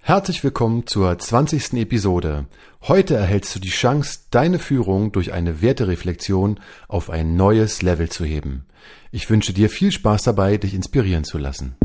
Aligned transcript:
Herzlich 0.00 0.42
willkommen 0.42 0.86
zur 0.86 1.18
20. 1.18 1.74
Episode. 1.74 2.46
Heute 2.82 3.14
erhältst 3.14 3.54
du 3.54 3.60
die 3.60 3.68
Chance, 3.68 4.20
deine 4.30 4.58
Führung 4.58 5.12
durch 5.12 5.32
eine 5.34 5.60
Wertereflexion 5.60 6.60
auf 6.88 7.10
ein 7.10 7.36
neues 7.36 7.82
Level 7.82 8.08
zu 8.08 8.24
heben. 8.24 8.64
Ich 9.10 9.28
wünsche 9.28 9.52
dir 9.52 9.68
viel 9.68 9.92
Spaß 9.92 10.22
dabei, 10.22 10.56
dich 10.56 10.72
inspirieren 10.72 11.24
zu 11.24 11.36
lassen. 11.36 11.76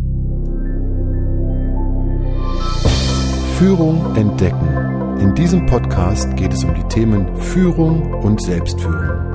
Führung 3.57 4.15
entdecken. 4.15 5.19
In 5.19 5.35
diesem 5.35 5.65
Podcast 5.65 6.35
geht 6.37 6.53
es 6.53 6.63
um 6.63 6.73
die 6.73 6.87
Themen 6.87 7.35
Führung 7.37 8.13
und 8.23 8.41
Selbstführung. 8.41 9.33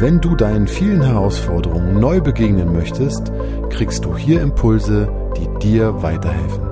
Wenn 0.00 0.20
du 0.20 0.36
deinen 0.36 0.68
vielen 0.68 1.02
Herausforderungen 1.02 2.00
neu 2.00 2.20
begegnen 2.20 2.72
möchtest, 2.72 3.32
kriegst 3.70 4.04
du 4.04 4.16
hier 4.16 4.40
Impulse, 4.42 5.12
die 5.36 5.48
dir 5.58 6.02
weiterhelfen. 6.02 6.71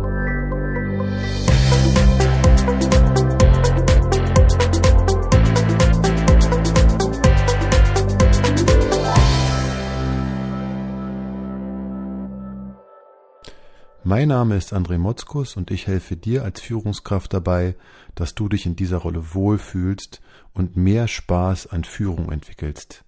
Mein 14.10 14.26
Name 14.26 14.56
ist 14.56 14.72
André 14.72 14.98
Motzkus 14.98 15.56
und 15.56 15.70
ich 15.70 15.86
helfe 15.86 16.16
dir 16.16 16.42
als 16.42 16.60
Führungskraft 16.60 17.32
dabei, 17.32 17.76
dass 18.16 18.34
du 18.34 18.48
dich 18.48 18.66
in 18.66 18.74
dieser 18.74 18.96
Rolle 18.96 19.34
wohlfühlst 19.34 20.20
und 20.52 20.76
mehr 20.76 21.06
Spaß 21.06 21.68
an 21.68 21.84
Führung 21.84 22.32
entwickelst. 22.32 23.04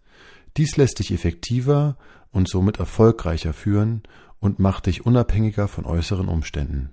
Dies 0.56 0.76
lässt 0.76 1.00
dich 1.00 1.10
effektiver 1.10 1.96
und 2.30 2.48
somit 2.48 2.78
erfolgreicher 2.78 3.52
führen 3.52 4.04
und 4.38 4.60
macht 4.60 4.86
dich 4.86 5.04
unabhängiger 5.04 5.66
von 5.66 5.86
äußeren 5.86 6.28
Umständen. 6.28 6.92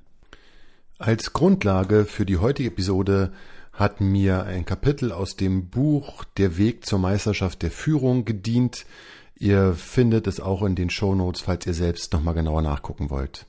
Als 1.01 1.31
Grundlage 1.31 2.03
für 2.03 2.25
die 2.25 2.39
heutige 2.39 2.67
Episode 2.67 3.31
hat 3.71 4.01
mir 4.01 4.43
ein 4.43 4.65
Kapitel 4.65 5.13
aus 5.13 5.37
dem 5.37 5.69
Buch 5.69 6.25
Der 6.35 6.57
Weg 6.57 6.85
zur 6.85 6.99
Meisterschaft 6.99 7.61
der 7.61 7.71
Führung 7.71 8.25
gedient. 8.25 8.85
Ihr 9.33 9.75
findet 9.75 10.27
es 10.27 10.41
auch 10.41 10.61
in 10.61 10.75
den 10.75 10.89
Show 10.89 11.15
Notes, 11.15 11.39
falls 11.39 11.65
ihr 11.65 11.73
selbst 11.73 12.11
nochmal 12.11 12.33
genauer 12.33 12.61
nachgucken 12.61 13.09
wollt. 13.09 13.45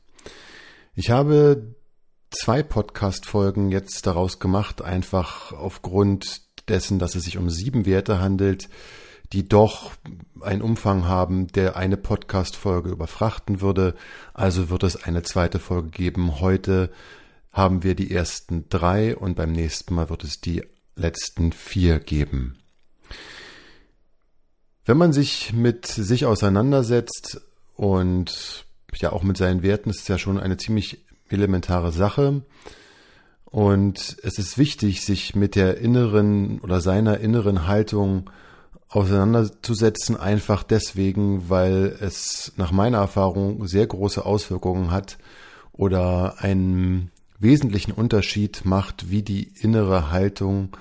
Ich 0.94 1.10
habe 1.10 1.74
zwei 2.30 2.62
Podcast-Folgen 2.62 3.72
jetzt 3.72 4.06
daraus 4.06 4.38
gemacht, 4.38 4.80
einfach 4.80 5.50
aufgrund 5.50 6.42
dessen, 6.68 7.00
dass 7.00 7.16
es 7.16 7.24
sich 7.24 7.36
um 7.36 7.50
sieben 7.50 7.84
Werte 7.84 8.20
handelt, 8.20 8.68
die 9.32 9.48
doch 9.48 9.90
einen 10.40 10.62
Umfang 10.62 11.08
haben, 11.08 11.48
der 11.48 11.76
eine 11.76 11.96
Podcast-Folge 11.96 12.90
überfrachten 12.90 13.60
würde. 13.60 13.96
Also 14.34 14.70
wird 14.70 14.84
es 14.84 15.02
eine 15.02 15.24
zweite 15.24 15.58
Folge 15.58 15.90
geben. 15.90 16.38
Heute 16.40 16.90
haben 17.52 17.82
wir 17.82 17.94
die 17.94 18.10
ersten 18.10 18.68
drei 18.68 19.16
und 19.16 19.34
beim 19.34 19.52
nächsten 19.52 19.94
Mal 19.94 20.10
wird 20.10 20.24
es 20.24 20.40
die 20.40 20.62
letzten 20.96 21.52
vier 21.52 21.98
geben. 21.98 22.58
Wenn 24.84 24.96
man 24.96 25.12
sich 25.12 25.52
mit 25.52 25.86
sich 25.86 26.26
auseinandersetzt 26.26 27.40
und 27.76 28.64
ja 28.98 29.12
auch 29.12 29.22
mit 29.22 29.36
seinen 29.36 29.62
Werten 29.62 29.90
ist 29.90 30.08
ja 30.08 30.18
schon 30.18 30.38
eine 30.38 30.56
ziemlich 30.56 31.04
elementare 31.28 31.92
Sache. 31.92 32.42
Und 33.44 34.16
es 34.22 34.38
ist 34.38 34.58
wichtig, 34.58 35.04
sich 35.04 35.34
mit 35.34 35.56
der 35.56 35.78
inneren 35.78 36.60
oder 36.60 36.80
seiner 36.80 37.18
inneren 37.18 37.66
Haltung 37.66 38.30
auseinanderzusetzen, 38.88 40.16
einfach 40.16 40.62
deswegen, 40.62 41.48
weil 41.48 41.96
es 42.00 42.52
nach 42.56 42.72
meiner 42.72 42.98
Erfahrung 42.98 43.66
sehr 43.66 43.86
große 43.86 44.24
Auswirkungen 44.24 44.90
hat 44.90 45.18
oder 45.72 46.36
einen 46.38 47.10
wesentlichen 47.40 47.92
Unterschied 47.92 48.64
macht, 48.64 49.10
wie 49.10 49.22
die 49.22 49.52
innere 49.60 50.10
Haltung 50.10 50.76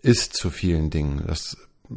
ist 0.00 0.34
zu 0.34 0.50
vielen 0.50 0.90
Dingen. 0.90 1.24
Das 1.26 1.56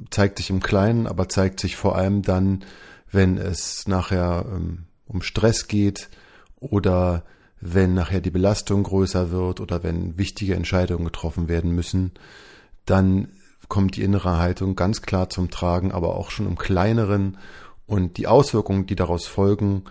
zeigt 0.10 0.38
sich 0.38 0.50
im 0.50 0.62
Kleinen, 0.62 1.08
aber 1.08 1.30
zeigt 1.30 1.60
sich 1.60 1.76
vor 1.76 1.96
allem 1.96 2.22
dann, 2.22 2.66
wenn 3.12 3.38
es 3.38 3.88
nachher 3.88 4.46
ähm, 4.52 4.86
um 5.06 5.22
Stress 5.22 5.68
geht 5.68 6.10
oder 6.60 7.24
wenn 7.62 7.94
nachher 7.94 8.22
die 8.22 8.32
Belastung 8.32 8.84
größer 8.84 9.32
wird 9.32 9.62
oder 9.62 9.84
wenn 9.84 10.18
wichtige 10.18 10.56
Entscheidungen 10.56 11.06
getroffen 11.06 11.48
werden 11.48 11.72
müssen, 11.72 12.12
dann 12.86 13.30
kommt 13.68 13.96
die 13.96 14.04
innere 14.04 14.38
Haltung 14.38 14.76
ganz 14.76 15.02
klar 15.02 15.30
zum 15.30 15.50
Tragen, 15.50 15.92
aber 15.92 16.16
auch 16.16 16.30
schon 16.30 16.46
im 16.46 16.58
kleineren 16.58 17.38
und 17.88 18.18
die 18.18 18.28
Auswirkungen, 18.28 18.88
die 18.88 18.96
daraus 18.96 19.26
folgen, 19.26 19.84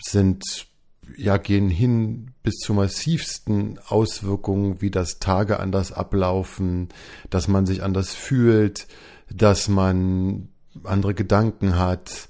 sind 0.00 0.67
ja 1.16 1.36
gehen 1.36 1.68
hin 1.70 2.32
bis 2.42 2.56
zu 2.56 2.74
massivsten 2.74 3.78
Auswirkungen, 3.86 4.80
wie 4.80 4.90
das 4.90 5.18
Tage 5.18 5.60
anders 5.60 5.92
ablaufen, 5.92 6.88
dass 7.30 7.48
man 7.48 7.66
sich 7.66 7.82
anders 7.82 8.14
fühlt, 8.14 8.86
dass 9.30 9.68
man 9.68 10.48
andere 10.84 11.14
Gedanken 11.14 11.78
hat, 11.78 12.28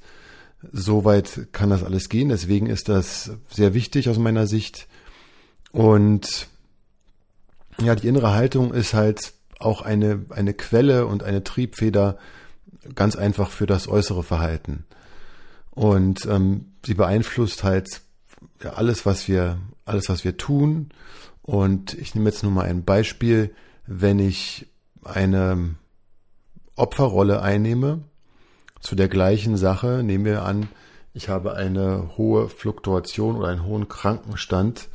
Soweit 0.72 1.48
kann 1.52 1.70
das 1.70 1.84
alles 1.84 2.08
gehen. 2.08 2.30
Deswegen 2.30 2.66
ist 2.66 2.88
das 2.88 3.30
sehr 3.48 3.74
wichtig 3.74 4.08
aus 4.08 4.18
meiner 4.18 4.46
Sicht. 4.46 4.88
Und 5.70 6.48
ja, 7.80 7.94
die 7.94 8.08
innere 8.08 8.34
Haltung 8.34 8.74
ist 8.74 8.92
halt 8.92 9.34
auch 9.60 9.82
eine, 9.82 10.26
eine 10.30 10.54
Quelle 10.54 11.06
und 11.06 11.22
eine 11.22 11.44
Triebfeder 11.44 12.18
ganz 12.94 13.14
einfach 13.14 13.50
für 13.50 13.66
das 13.66 13.86
äußere 13.86 14.24
Verhalten. 14.24 14.84
Und 15.70 16.26
ähm, 16.26 16.72
sie 16.84 16.94
beeinflusst 16.94 17.62
halt 17.62 18.00
ja, 18.62 18.74
alles, 18.74 19.06
was 19.06 19.28
wir, 19.28 19.58
alles, 19.84 20.08
was 20.08 20.24
wir 20.24 20.36
tun. 20.36 20.90
Und 21.42 21.94
ich 21.94 22.14
nehme 22.14 22.28
jetzt 22.28 22.42
nur 22.42 22.52
mal 22.52 22.66
ein 22.66 22.84
Beispiel, 22.84 23.54
wenn 23.86 24.18
ich 24.18 24.66
eine 25.02 25.76
Opferrolle 26.76 27.42
einnehme, 27.42 28.02
zu 28.80 28.94
der 28.94 29.08
gleichen 29.08 29.56
Sache 29.56 30.02
nehmen 30.04 30.24
wir 30.24 30.44
an, 30.44 30.68
ich 31.14 31.28
habe 31.28 31.54
eine 31.54 32.16
hohe 32.16 32.48
Fluktuation 32.48 33.36
oder 33.36 33.48
einen 33.48 33.64
hohen 33.64 33.88
Krankenstand 33.88 34.88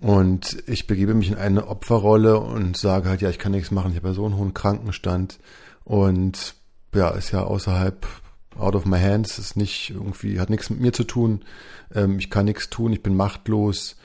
und 0.00 0.62
ich 0.66 0.86
begebe 0.86 1.14
mich 1.14 1.28
in 1.28 1.36
eine 1.36 1.68
Opferrolle 1.68 2.40
und 2.40 2.76
sage 2.76 3.08
halt, 3.08 3.20
ja, 3.20 3.30
ich 3.30 3.38
kann 3.38 3.52
nichts 3.52 3.70
machen, 3.70 3.92
ich 3.92 3.98
habe 3.98 4.08
ja 4.08 4.14
so 4.14 4.24
einen 4.24 4.36
hohen 4.36 4.54
Krankenstand 4.54 5.38
und 5.84 6.54
ja, 6.94 7.10
ist 7.10 7.30
ja 7.30 7.44
außerhalb 7.44 8.06
out 8.58 8.74
of 8.74 8.84
my 8.84 8.98
hands, 8.98 9.38
ist 9.38 9.56
nicht 9.56 9.90
irgendwie, 9.90 10.40
hat 10.40 10.50
nichts 10.50 10.70
mit 10.70 10.80
mir 10.80 10.92
zu 10.92 11.04
tun, 11.04 11.42
ähm, 11.94 12.18
ich 12.18 12.30
kann 12.30 12.44
nichts 12.44 12.70
tun, 12.70 12.92
ich 12.92 13.02
bin 13.02 13.14
machtlos, 13.14 13.96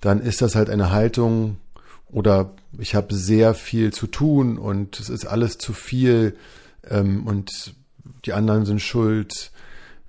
dann 0.00 0.20
ist 0.20 0.42
das 0.42 0.54
halt 0.54 0.70
eine 0.70 0.90
Haltung 0.90 1.56
oder 2.08 2.54
ich 2.78 2.94
habe 2.94 3.14
sehr 3.14 3.54
viel 3.54 3.92
zu 3.92 4.06
tun 4.06 4.58
und 4.58 5.00
es 5.00 5.08
ist 5.08 5.26
alles 5.26 5.58
zu 5.58 5.72
viel 5.72 6.36
ähm, 6.88 7.26
und 7.26 7.74
die 8.24 8.32
anderen 8.32 8.66
sind 8.66 8.80
schuld, 8.80 9.50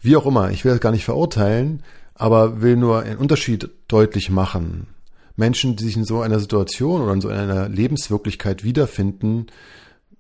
wie 0.02 0.16
auch 0.16 0.26
immer. 0.26 0.52
Ich 0.52 0.64
will 0.64 0.72
das 0.72 0.82
gar 0.82 0.92
nicht 0.92 1.06
verurteilen, 1.06 1.84
aber 2.14 2.62
will 2.62 2.76
nur 2.76 3.02
einen 3.02 3.18
Unterschied 3.18 3.70
deutlich 3.88 4.30
machen. 4.30 4.88
Menschen, 5.36 5.76
die 5.76 5.84
sich 5.84 5.96
in 5.96 6.06
so 6.06 6.22
einer 6.22 6.40
Situation 6.40 7.02
oder 7.02 7.14
in 7.14 7.22
so 7.22 7.30
einer 7.30 7.70
Lebenswirklichkeit 7.70 8.64
wiederfinden, 8.64 9.48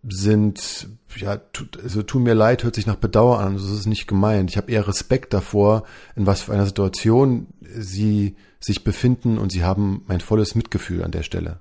sind, 0.09 0.87
ja, 1.15 1.37
tut, 1.37 1.79
also 1.81 2.03
tun 2.03 2.23
mir 2.23 2.33
leid, 2.33 2.63
hört 2.63 2.75
sich 2.75 2.85
nach 2.85 2.95
Bedauer 2.95 3.39
an, 3.39 3.55
das 3.55 3.69
ist 3.69 3.87
nicht 3.87 4.07
gemeint. 4.07 4.49
Ich 4.49 4.57
habe 4.57 4.71
eher 4.71 4.87
Respekt 4.87 5.33
davor, 5.33 5.83
in 6.15 6.25
was 6.25 6.41
für 6.41 6.53
einer 6.53 6.65
Situation 6.65 7.47
sie 7.61 8.35
sich 8.59 8.83
befinden 8.83 9.37
und 9.37 9.51
sie 9.51 9.63
haben 9.63 10.03
mein 10.07 10.21
volles 10.21 10.55
Mitgefühl 10.55 11.03
an 11.03 11.11
der 11.11 11.23
Stelle. 11.23 11.59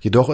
Jedoch 0.00 0.32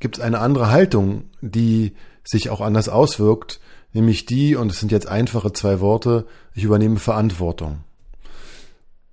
gibt 0.00 0.18
es 0.18 0.22
eine 0.22 0.40
andere 0.40 0.70
Haltung, 0.70 1.24
die 1.40 1.92
sich 2.24 2.50
auch 2.50 2.60
anders 2.60 2.88
auswirkt, 2.88 3.60
nämlich 3.92 4.26
die, 4.26 4.56
und 4.56 4.70
es 4.70 4.80
sind 4.80 4.90
jetzt 4.90 5.06
einfache 5.06 5.52
zwei 5.52 5.80
Worte, 5.80 6.26
ich 6.54 6.64
übernehme 6.64 6.98
Verantwortung. 6.98 7.84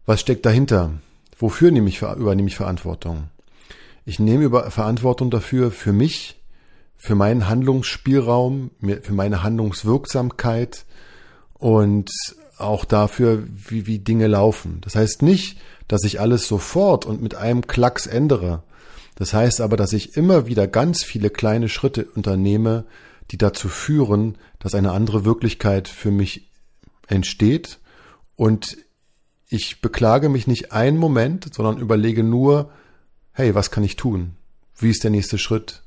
Was 0.06 0.20
steckt 0.22 0.46
dahinter? 0.46 0.94
Wofür 1.38 1.72
nehme 1.72 1.90
ich, 1.90 2.02
übernehme 2.02 2.48
ich 2.48 2.56
Verantwortung? 2.56 3.30
Ich 4.06 4.20
nehme 4.20 4.44
über 4.44 4.72
Verantwortung 4.72 5.30
dafür, 5.30 5.72
für 5.72 5.94
mich, 5.94 6.41
für 7.02 7.16
meinen 7.16 7.50
Handlungsspielraum, 7.50 8.70
für 9.02 9.14
meine 9.14 9.42
Handlungswirksamkeit 9.42 10.86
und 11.56 12.12
auch 12.60 12.86
dafür, 12.86 13.44
wie, 13.48 13.88
wie 13.88 13.98
Dinge 13.98 14.28
laufen. 14.28 14.82
Das 14.82 14.96
heißt 14.96 15.24
nicht, 15.24 15.58
dass 15.88 16.04
ich 16.04 16.20
alles 16.20 16.48
sofort 16.48 17.08
und 17.08 17.20
mit 17.20 17.34
einem 17.34 17.66
Klacks 17.66 18.06
ändere. 18.06 18.62
Das 19.16 19.34
heißt 19.34 19.62
aber, 19.62 19.78
dass 19.78 19.94
ich 19.94 20.16
immer 20.16 20.46
wieder 20.46 20.68
ganz 20.68 21.04
viele 21.04 21.32
kleine 21.32 21.70
Schritte 21.70 22.06
unternehme, 22.06 22.86
die 23.32 23.38
dazu 23.40 23.68
führen, 23.68 24.38
dass 24.60 24.76
eine 24.76 24.92
andere 24.92 25.26
Wirklichkeit 25.26 25.88
für 25.88 26.12
mich 26.12 26.52
entsteht 27.08 27.80
und 28.36 28.78
ich 29.48 29.82
beklage 29.82 30.30
mich 30.30 30.46
nicht 30.46 30.72
einen 30.72 30.98
Moment, 30.98 31.52
sondern 31.52 31.80
überlege 31.80 32.24
nur, 32.24 32.72
hey, 33.32 33.56
was 33.56 33.72
kann 33.72 33.84
ich 33.84 33.96
tun? 33.96 34.38
Wie 34.78 34.92
ist 34.92 35.04
der 35.04 35.12
nächste 35.12 35.40
Schritt? 35.40 35.82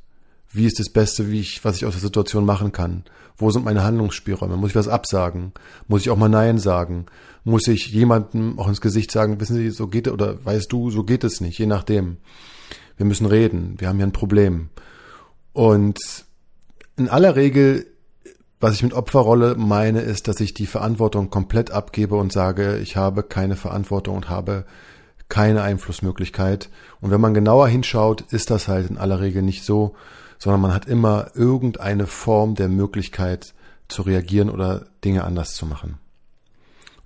Wie 0.55 0.67
ist 0.67 0.79
das 0.79 0.89
Beste, 0.89 1.31
wie 1.31 1.41
ich, 1.41 1.65
was 1.65 1.77
ich 1.77 1.87
aus 1.87 1.95
der 1.95 2.01
Situation 2.01 2.45
machen 2.45 2.73
kann? 2.73 3.05
Wo 3.37 3.51
sind 3.51 3.65
meine 3.65 3.83
Handlungsspielräume? 3.83 4.57
Muss 4.57 4.71
ich 4.71 4.77
was 4.77 4.89
absagen? 4.89 5.53
Muss 5.89 6.03
ich 6.03 6.11
auch 6.11 6.17
mal 6.17 6.29
Nein 6.29 6.59
sagen? 6.59 7.07
Muss 7.43 7.67
ich 7.67 7.89
jemandem 7.89 8.59
auch 8.59 8.69
ins 8.69 8.81
Gesicht 8.81 9.11
sagen, 9.11 9.41
wissen 9.41 9.57
Sie, 9.57 9.71
so 9.71 9.89
geht 9.89 10.09
oder 10.09 10.45
weißt 10.45 10.73
du, 10.73 10.91
so 10.91 11.03
geht 11.03 11.25
es 11.25 11.41
nicht, 11.41 11.59
je 11.59 11.67
nachdem. 11.67 12.19
Wir 12.97 13.07
müssen 13.07 13.27
reden, 13.27 13.75
wir 13.79 13.89
haben 13.89 13.97
hier 13.97 14.07
ein 14.07 14.13
Problem. 14.13 14.71
Und 15.53 15.99
in 16.97 17.09
aller 17.09 17.35
Regel, 17.35 17.87
was 18.61 18.75
ich 18.75 18.83
mit 18.85 18.95
Opferrolle 18.95 19.57
meine, 19.57 20.01
ist, 20.01 20.29
dass 20.29 20.41
ich 20.41 20.55
die 20.55 20.67
Verantwortung 20.67 21.29
komplett 21.31 21.73
abgebe 21.73 22.15
und 22.15 22.33
sage, 22.33 22.79
ich 22.79 22.97
habe 22.97 23.25
keine 23.25 23.57
Verantwortung 23.57 24.17
und 24.17 24.29
habe 24.29 24.65
keine 25.29 25.63
Einflussmöglichkeit. 25.63 26.71
Und 27.01 27.11
wenn 27.11 27.21
man 27.21 27.35
genauer 27.35 27.67
hinschaut, 27.67 28.23
ist 28.31 28.51
das 28.51 28.69
halt 28.69 28.89
in 28.89 28.99
aller 28.99 29.21
Regel 29.21 29.43
nicht 29.43 29.65
so, 29.65 29.97
sondern 30.39 30.61
man 30.61 30.75
hat 30.75 30.87
immer 30.87 31.31
irgendeine 31.35 32.07
Form 32.07 32.55
der 32.55 32.69
Möglichkeit 32.69 33.55
zu 33.89 34.03
reagieren 34.03 34.51
oder 34.51 34.87
Dinge 35.05 35.25
anders 35.25 35.55
zu 35.55 35.67
machen. 35.67 35.99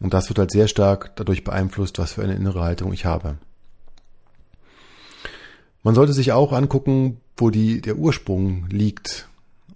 Und 0.00 0.14
das 0.14 0.28
wird 0.28 0.38
halt 0.38 0.50
sehr 0.50 0.69
stark 0.69 1.16
dadurch 1.16 1.44
beeinflusst, 1.44 1.98
was 1.98 2.12
für 2.12 2.22
eine 2.22 2.34
innere 2.34 2.60
Haltung 2.60 2.92
ich 2.92 3.04
habe. 3.04 3.38
Man 5.82 5.94
sollte 5.94 6.12
sich 6.12 6.32
auch 6.32 6.52
angucken, 6.52 7.20
wo 7.36 7.50
die, 7.50 7.80
der 7.80 7.96
Ursprung 7.96 8.66
liegt. 8.69 9.28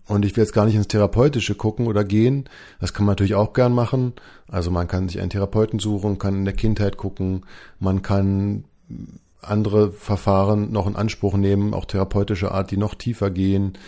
Und 0.06 0.24
ich 0.24 0.36
will 0.36 0.42
jetzt 0.42 0.52
gar 0.52 0.66
nicht 0.66 0.74
ins 0.74 0.88
Therapeutische 0.88 1.54
gucken 1.54 1.86
oder 1.86 2.04
gehen. 2.04 2.48
Das 2.80 2.92
kann 2.92 3.06
man 3.06 3.12
natürlich 3.12 3.34
auch 3.34 3.52
gern 3.52 3.72
machen. 3.72 4.12
Also 4.48 4.70
man 4.70 4.88
kann 4.88 5.08
sich 5.08 5.20
einen 5.20 5.30
Therapeuten 5.30 5.78
suchen, 5.78 6.18
kann 6.18 6.34
in 6.34 6.44
der 6.44 6.54
Kindheit 6.54 6.96
gucken, 6.96 7.46
man 7.78 8.02
kann 8.02 8.64
andere 9.42 9.92
Verfahren 9.92 10.72
noch 10.72 10.86
in 10.86 10.96
Anspruch 10.96 11.36
nehmen, 11.36 11.74
auch 11.74 11.84
therapeutische 11.84 12.52
Art, 12.52 12.70
die 12.70 12.76
noch 12.76 12.94
tiefer 12.94 13.30
gehen. 13.30 13.78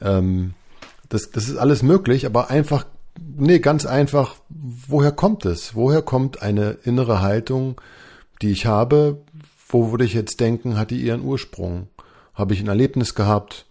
Ähm, 0.00 0.54
das, 1.08 1.30
das 1.30 1.48
ist 1.48 1.56
alles 1.56 1.82
möglich, 1.82 2.26
aber 2.26 2.50
einfach, 2.50 2.86
nee, 3.18 3.58
ganz 3.58 3.86
einfach, 3.86 4.36
woher 4.48 5.12
kommt 5.12 5.44
es? 5.44 5.74
Woher 5.74 6.02
kommt 6.02 6.42
eine 6.42 6.78
innere 6.84 7.20
Haltung, 7.22 7.80
die 8.42 8.50
ich 8.50 8.66
habe? 8.66 9.22
Wo 9.68 9.90
würde 9.90 10.04
ich 10.04 10.14
jetzt 10.14 10.40
denken, 10.40 10.78
hat 10.78 10.90
die 10.90 11.00
ihren 11.00 11.22
Ursprung? 11.22 11.88
Habe 12.34 12.54
ich 12.54 12.60
ein 12.60 12.68
Erlebnis 12.68 13.14
gehabt? 13.14 13.66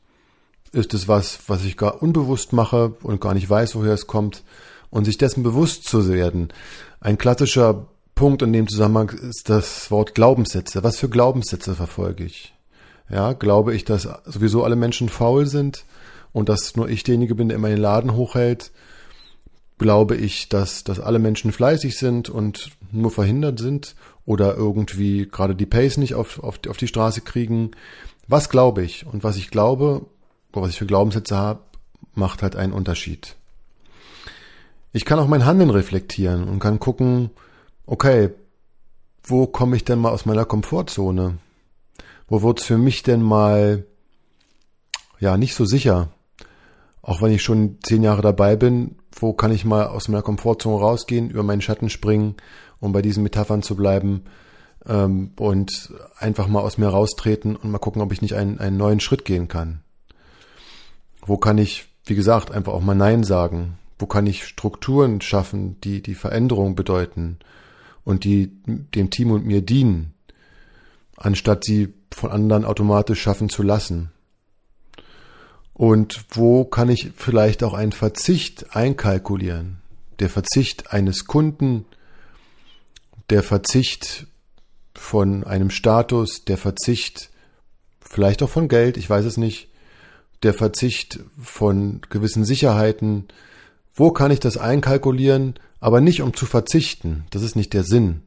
Ist 0.72 0.94
es 0.94 1.08
was, 1.08 1.40
was 1.48 1.64
ich 1.64 1.78
gar 1.78 2.02
unbewusst 2.02 2.52
mache 2.52 2.96
und 3.04 3.22
gar 3.22 3.34
nicht 3.34 3.50
weiß, 3.50 3.76
woher 3.76 3.94
es 3.94 4.08
kommt? 4.08 4.44
Und 4.90 5.06
sich 5.06 5.18
dessen 5.18 5.44
bewusst 5.44 5.86
zu 5.86 6.08
werden. 6.12 6.50
Ein 7.00 7.18
klassischer 7.18 7.88
Punkt 8.16 8.42
in 8.42 8.54
dem 8.54 8.70
Zusammenhang 8.70 9.10
ist 9.10 9.50
das 9.50 9.92
Wort 9.92 10.16
Glaubenssätze. 10.16 10.84
Was 10.84 10.98
für 10.98 11.10
Glaubenssätze 11.10 11.76
verfolge 11.76 12.24
ich? 12.24 12.54
Ja, 13.10 13.34
glaube 13.34 13.76
ich, 13.76 13.84
dass 13.84 14.08
sowieso 14.24 14.64
alle 14.64 14.78
Menschen 14.78 15.10
faul 15.10 15.46
sind 15.46 15.84
und 16.32 16.48
dass 16.48 16.78
nur 16.78 16.88
ich 16.88 17.04
derjenige 17.04 17.36
bin, 17.36 17.50
der 17.50 17.58
immer 17.58 17.68
den 17.68 17.78
Laden 17.78 18.16
hochhält? 18.16 18.72
Glaube 19.78 20.16
ich, 20.16 20.48
dass, 20.48 20.86
dass 20.86 21.02
alle 21.02 21.20
Menschen 21.20 21.52
fleißig 21.52 21.98
sind 21.98 22.30
und 22.30 22.72
nur 22.92 23.12
verhindert 23.12 23.60
sind 23.60 23.96
oder 24.26 24.56
irgendwie 24.56 25.28
gerade 25.30 25.54
die 25.54 25.66
Pace 25.66 25.98
nicht 25.98 26.16
auf, 26.16 26.42
auf, 26.42 26.60
auf 26.70 26.78
die 26.78 26.88
Straße 26.88 27.20
kriegen? 27.20 27.72
Was 28.30 28.50
glaube 28.50 28.84
ich? 28.84 29.06
Und 29.06 29.26
was 29.26 29.36
ich 29.36 29.52
glaube, 29.52 30.06
was 30.54 30.70
ich 30.70 30.78
für 30.78 30.86
Glaubenssätze 30.86 31.36
habe, 31.36 31.60
macht 32.14 32.42
halt 32.42 32.56
einen 32.56 32.72
Unterschied. 32.72 33.36
Ich 34.94 35.04
kann 35.04 35.20
auch 35.20 35.28
mein 35.28 35.46
Handeln 35.46 35.70
reflektieren 35.70 36.48
und 36.48 36.60
kann 36.60 36.80
gucken, 36.80 37.32
okay, 37.86 38.32
wo 39.24 39.48
komme 39.48 39.76
ich 39.76 39.86
denn 39.86 40.00
mal 40.00 40.12
aus 40.12 40.26
meiner 40.26 40.46
Komfortzone? 40.46 41.38
Wo 42.28 42.42
wird's 42.42 42.64
für 42.64 42.78
mich 42.78 43.04
denn 43.04 43.22
mal, 43.22 43.86
ja, 45.20 45.38
nicht 45.38 45.56
so 45.56 45.66
sicher? 45.66 46.10
Auch 47.02 47.22
wenn 47.22 47.32
ich 47.32 47.44
schon 47.44 47.78
zehn 47.84 48.04
Jahre 48.04 48.22
dabei 48.22 48.56
bin, 48.56 48.98
wo 49.12 49.34
kann 49.34 49.52
ich 49.52 49.66
mal 49.66 49.88
aus 49.88 50.08
meiner 50.08 50.24
Komfortzone 50.24 50.82
rausgehen, 50.82 51.30
über 51.30 51.44
meinen 51.44 51.62
Schatten 51.62 51.90
springen, 51.90 52.36
um 52.80 52.92
bei 52.92 53.02
diesen 53.02 53.24
Metaphern 53.24 53.62
zu 53.62 53.76
bleiben 53.76 54.26
ähm, 54.88 55.32
und 55.38 55.94
einfach 56.18 56.48
mal 56.48 56.62
aus 56.62 56.78
mir 56.78 56.88
raustreten 56.88 57.56
und 57.56 57.72
mal 57.72 57.80
gucken, 57.80 58.02
ob 58.02 58.12
ich 58.12 58.22
nicht 58.22 58.36
einen, 58.36 58.60
einen 58.60 58.78
neuen 58.78 59.00
Schritt 59.00 59.26
gehen 59.26 59.48
kann. 59.48 59.82
Wo 61.26 61.38
kann 61.38 61.58
ich, 61.58 61.88
wie 62.06 62.16
gesagt, 62.16 62.52
einfach 62.52 62.74
auch 62.74 62.82
mal 62.82 62.96
Nein 62.96 63.24
sagen? 63.24 63.78
Wo 63.98 64.06
kann 64.06 64.28
ich 64.28 64.46
Strukturen 64.46 65.22
schaffen, 65.22 65.80
die 65.82 66.02
die 66.02 66.16
Veränderung 66.16 66.76
bedeuten? 66.76 67.40
Und 68.06 68.24
die 68.24 68.52
dem 68.66 69.10
Team 69.10 69.32
und 69.32 69.46
mir 69.46 69.62
dienen, 69.62 70.14
anstatt 71.18 71.66
sie 71.66 71.94
von 72.12 72.32
anderen 72.32 72.64
automatisch 72.64 73.22
schaffen 73.22 73.50
zu 73.50 73.64
lassen. 73.64 74.12
Und 75.74 76.24
wo 76.30 76.64
kann 76.64 76.88
ich 76.88 77.12
vielleicht 77.18 77.62
auch 77.64 77.74
einen 77.74 77.92
Verzicht 77.92 78.74
einkalkulieren? 78.74 79.80
Der 80.20 80.30
Verzicht 80.30 80.94
eines 80.94 81.26
Kunden, 81.26 81.86
der 83.30 83.44
Verzicht 83.44 84.28
von 84.94 85.44
einem 85.44 85.70
Status, 85.70 86.46
der 86.46 86.58
Verzicht 86.58 87.32
vielleicht 88.00 88.42
auch 88.42 88.50
von 88.50 88.70
Geld, 88.70 88.96
ich 88.96 89.10
weiß 89.10 89.26
es 89.26 89.36
nicht, 89.36 89.68
der 90.44 90.54
Verzicht 90.54 91.20
von 91.42 92.02
gewissen 92.10 92.46
Sicherheiten. 92.46 93.28
Wo 93.94 94.12
kann 94.12 94.32
ich 94.32 94.40
das 94.40 94.58
einkalkulieren, 94.58 95.56
aber 95.86 96.02
nicht 96.02 96.24
um 96.24 96.34
zu 96.34 96.48
verzichten, 96.48 97.26
das 97.30 97.44
ist 97.44 97.56
nicht 97.56 97.72
der 97.74 97.84
Sinn, 97.84 98.24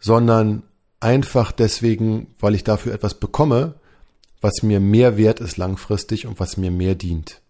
sondern 0.00 0.64
einfach 0.98 1.52
deswegen, 1.52 2.34
weil 2.40 2.56
ich 2.56 2.64
dafür 2.64 2.92
etwas 2.92 3.14
bekomme, 3.14 3.76
was 4.40 4.64
mir 4.64 4.80
mehr 4.80 5.16
wert 5.16 5.38
ist 5.38 5.56
langfristig 5.56 6.26
und 6.26 6.40
was 6.40 6.56
mir 6.56 6.72
mehr 6.72 6.96
dient. 6.96 7.40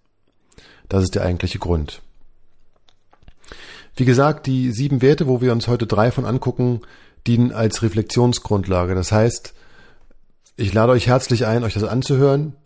Das 0.91 1.03
ist 1.03 1.15
der 1.15 1.23
eigentliche 1.23 1.59
Grund. 1.59 2.03
Wie 3.97 4.05
gesagt, 4.05 4.45
die 4.45 4.73
sieben 4.73 5.01
Werte, 5.01 5.27
wo 5.27 5.41
wir 5.41 5.53
uns 5.53 5.69
heute 5.69 5.87
drei 5.87 6.11
von 6.11 6.27
angucken, 6.27 6.83
dienen 7.27 7.51
als 7.51 7.81
Reflexionsgrundlage. 7.81 8.95
Das 8.95 9.11
heißt, 9.11 9.55
ich 10.59 10.75
lade 10.75 10.93
euch 10.93 11.07
herzlich 11.07 11.47
ein, 11.47 11.65
euch 11.65 11.73
das 11.73 11.85
anzuhören. 11.85 12.57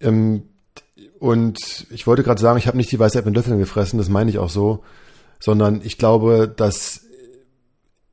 Ähm, 0.00 0.44
und 1.18 1.86
ich 1.90 2.06
wollte 2.06 2.22
gerade 2.22 2.40
sagen, 2.40 2.58
ich 2.58 2.66
habe 2.66 2.76
nicht 2.76 2.92
die 2.92 2.98
Weisheit 2.98 3.24
mit 3.24 3.34
Löffeln 3.34 3.58
gefressen, 3.58 3.98
das 3.98 4.08
meine 4.08 4.30
ich 4.30 4.38
auch 4.38 4.50
so, 4.50 4.82
sondern 5.40 5.80
ich 5.82 5.98
glaube, 5.98 6.52
dass 6.54 7.02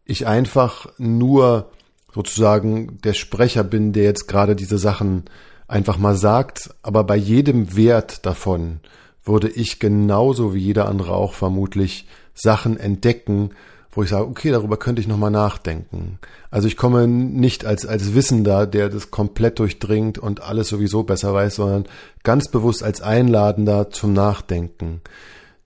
ich 0.05 0.27
einfach 0.27 0.87
nur 0.97 1.71
sozusagen 2.13 2.99
der 3.03 3.13
Sprecher 3.13 3.63
bin, 3.63 3.93
der 3.93 4.03
jetzt 4.03 4.27
gerade 4.27 4.55
diese 4.55 4.77
Sachen 4.77 5.25
einfach 5.67 5.97
mal 5.97 6.15
sagt, 6.15 6.69
aber 6.83 7.03
bei 7.03 7.15
jedem 7.15 7.75
Wert 7.75 8.25
davon 8.25 8.79
würde 9.23 9.49
ich 9.49 9.79
genauso 9.79 10.53
wie 10.53 10.59
jeder 10.59 10.87
andere 10.87 11.13
auch 11.13 11.33
vermutlich 11.33 12.07
Sachen 12.33 12.77
entdecken, 12.77 13.51
wo 13.95 14.03
ich 14.03 14.09
sage, 14.09 14.27
okay, 14.27 14.51
darüber 14.51 14.77
könnte 14.77 15.01
ich 15.01 15.07
nochmal 15.07 15.31
nachdenken. 15.31 16.17
Also 16.49 16.67
ich 16.67 16.77
komme 16.77 17.07
nicht 17.07 17.65
als, 17.65 17.85
als 17.85 18.15
Wissender, 18.15 18.65
der 18.65 18.89
das 18.89 19.11
komplett 19.11 19.59
durchdringt 19.59 20.17
und 20.17 20.41
alles 20.41 20.69
sowieso 20.69 21.03
besser 21.03 21.33
weiß, 21.33 21.55
sondern 21.55 21.85
ganz 22.23 22.49
bewusst 22.49 22.83
als 22.83 23.01
Einladender 23.01 23.91
zum 23.91 24.13
Nachdenken. 24.13 25.01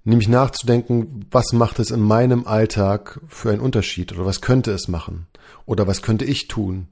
Nämlich 0.03 0.27
nachzudenken, 0.27 1.25
was 1.31 1.53
macht 1.53 1.79
es 1.79 1.91
in 1.91 2.01
meinem 2.01 2.45
Alltag 2.45 3.19
für 3.27 3.51
einen 3.51 3.61
Unterschied 3.61 4.13
oder 4.13 4.25
was 4.25 4.41
könnte 4.41 4.71
es 4.71 4.87
machen 4.87 5.27
oder 5.65 5.87
was 5.87 6.01
könnte 6.01 6.25
ich 6.25 6.47
tun, 6.47 6.87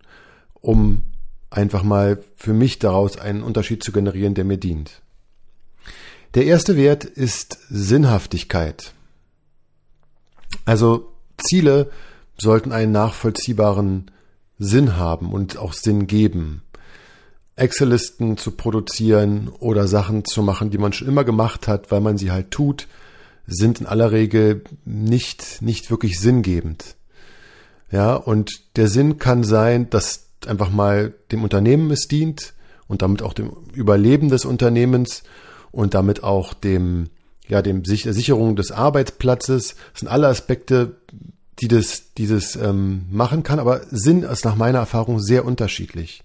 um 0.62 1.04
einfach 1.50 1.84
mal 1.84 2.22
für 2.36 2.54
mich 2.54 2.80
daraus 2.80 3.18
einen 3.18 3.44
Unterschied 3.44 3.84
zu 3.84 3.92
generieren, 3.92 4.34
der 4.34 4.46
mir 4.46 4.58
dient. 4.58 5.02
Der 6.34 6.46
erste 6.46 6.76
Wert 6.76 7.06
ist 7.06 7.58
Sinnhaftigkeit. 7.70 8.94
Also 10.66 11.15
Ziele 11.38 11.90
sollten 12.38 12.72
einen 12.72 12.92
nachvollziehbaren 12.92 14.12
Sinn 14.58 14.98
haben 14.98 15.32
und 15.32 15.58
auch 15.58 15.74
Sinn 15.74 16.08
geben. 16.08 16.62
Excel-Listen 17.56 18.38
zu 18.38 18.52
produzieren 18.52 19.50
oder 19.60 19.88
Sachen 19.88 20.26
zu 20.26 20.42
machen, 20.42 20.72
die 20.72 20.78
man 20.78 20.94
schon 20.94 21.08
immer 21.08 21.24
gemacht 21.24 21.68
hat, 21.68 21.92
weil 21.92 22.02
man 22.02 22.18
sie 22.18 22.32
halt 22.32 22.52
tut, 22.52 22.88
sind 23.48 23.80
in 23.80 23.86
aller 23.86 24.12
Regel 24.12 24.64
nicht, 24.84 25.62
nicht 25.62 25.90
wirklich 25.90 26.20
sinngebend. 26.20 26.96
Ja, 27.92 28.16
und 28.16 28.52
der 28.76 28.88
Sinn 28.88 29.20
kann 29.20 29.44
sein, 29.44 29.90
dass 29.90 30.28
einfach 30.48 30.70
mal 30.70 31.14
dem 31.32 31.44
Unternehmen 31.44 31.92
es 31.92 32.08
dient 32.08 32.54
und 32.88 33.02
damit 33.02 33.22
auch 33.22 33.34
dem 33.34 33.52
Überleben 33.74 34.30
des 34.30 34.46
Unternehmens 34.46 35.24
und 35.72 35.94
damit 35.94 36.24
auch 36.24 36.54
dem, 36.54 37.10
ja, 37.48 37.62
dem 37.62 37.86
Sicherung 37.86 38.56
des 38.56 38.72
Arbeitsplatzes. 38.72 39.76
Das 39.94 40.00
sind 40.00 40.08
alle 40.08 40.28
Aspekte, 40.28 40.98
die 41.60 41.68
das, 41.68 42.14
dieses 42.18 42.56
ähm, 42.56 43.06
machen 43.10 43.44
kann, 43.44 43.60
aber 43.60 43.82
Sinn 43.90 44.24
ist 44.24 44.46
nach 44.46 44.56
meiner 44.56 44.80
Erfahrung 44.80 45.20
sehr 45.20 45.46
unterschiedlich. 45.46 46.24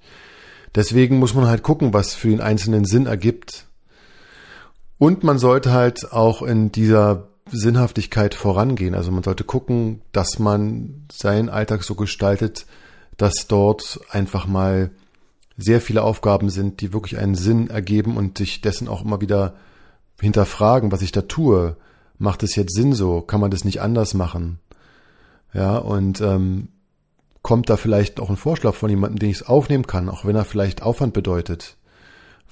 Deswegen 0.74 1.18
muss 1.18 1.34
man 1.34 1.46
halt 1.46 1.62
gucken, 1.62 1.92
was 1.92 2.14
für 2.14 2.28
den 2.28 2.40
einzelnen 2.40 2.84
Sinn 2.84 3.06
ergibt. 3.06 3.66
Und 4.98 5.24
man 5.24 5.38
sollte 5.38 5.72
halt 5.72 6.12
auch 6.12 6.42
in 6.42 6.72
dieser 6.72 7.28
Sinnhaftigkeit 7.50 8.34
vorangehen. 8.34 8.94
Also 8.94 9.10
man 9.10 9.22
sollte 9.22 9.44
gucken, 9.44 10.02
dass 10.12 10.38
man 10.38 11.06
seinen 11.10 11.48
Alltag 11.48 11.82
so 11.82 11.94
gestaltet, 11.94 12.66
dass 13.16 13.46
dort 13.48 14.00
einfach 14.10 14.46
mal 14.46 14.90
sehr 15.56 15.80
viele 15.80 16.02
Aufgaben 16.02 16.50
sind, 16.50 16.80
die 16.80 16.92
wirklich 16.92 17.18
einen 17.18 17.34
Sinn 17.34 17.68
ergeben 17.68 18.16
und 18.16 18.38
sich 18.38 18.60
dessen 18.60 18.88
auch 18.88 19.04
immer 19.04 19.20
wieder 19.20 19.54
hinterfragen, 20.20 20.92
was 20.92 21.02
ich 21.02 21.12
da 21.12 21.22
tue. 21.22 21.76
Macht 22.18 22.42
es 22.42 22.54
jetzt 22.54 22.74
Sinn 22.74 22.92
so? 22.92 23.20
Kann 23.22 23.40
man 23.40 23.50
das 23.50 23.64
nicht 23.64 23.80
anders 23.80 24.14
machen? 24.14 24.58
Ja, 25.52 25.78
und 25.78 26.20
ähm, 26.20 26.68
kommt 27.42 27.70
da 27.70 27.76
vielleicht 27.76 28.20
auch 28.20 28.30
ein 28.30 28.36
Vorschlag 28.36 28.74
von 28.74 28.90
jemandem, 28.90 29.18
den 29.18 29.30
ich 29.30 29.36
es 29.36 29.48
aufnehmen 29.48 29.86
kann, 29.86 30.08
auch 30.08 30.24
wenn 30.24 30.36
er 30.36 30.44
vielleicht 30.44 30.82
Aufwand 30.82 31.14
bedeutet, 31.14 31.76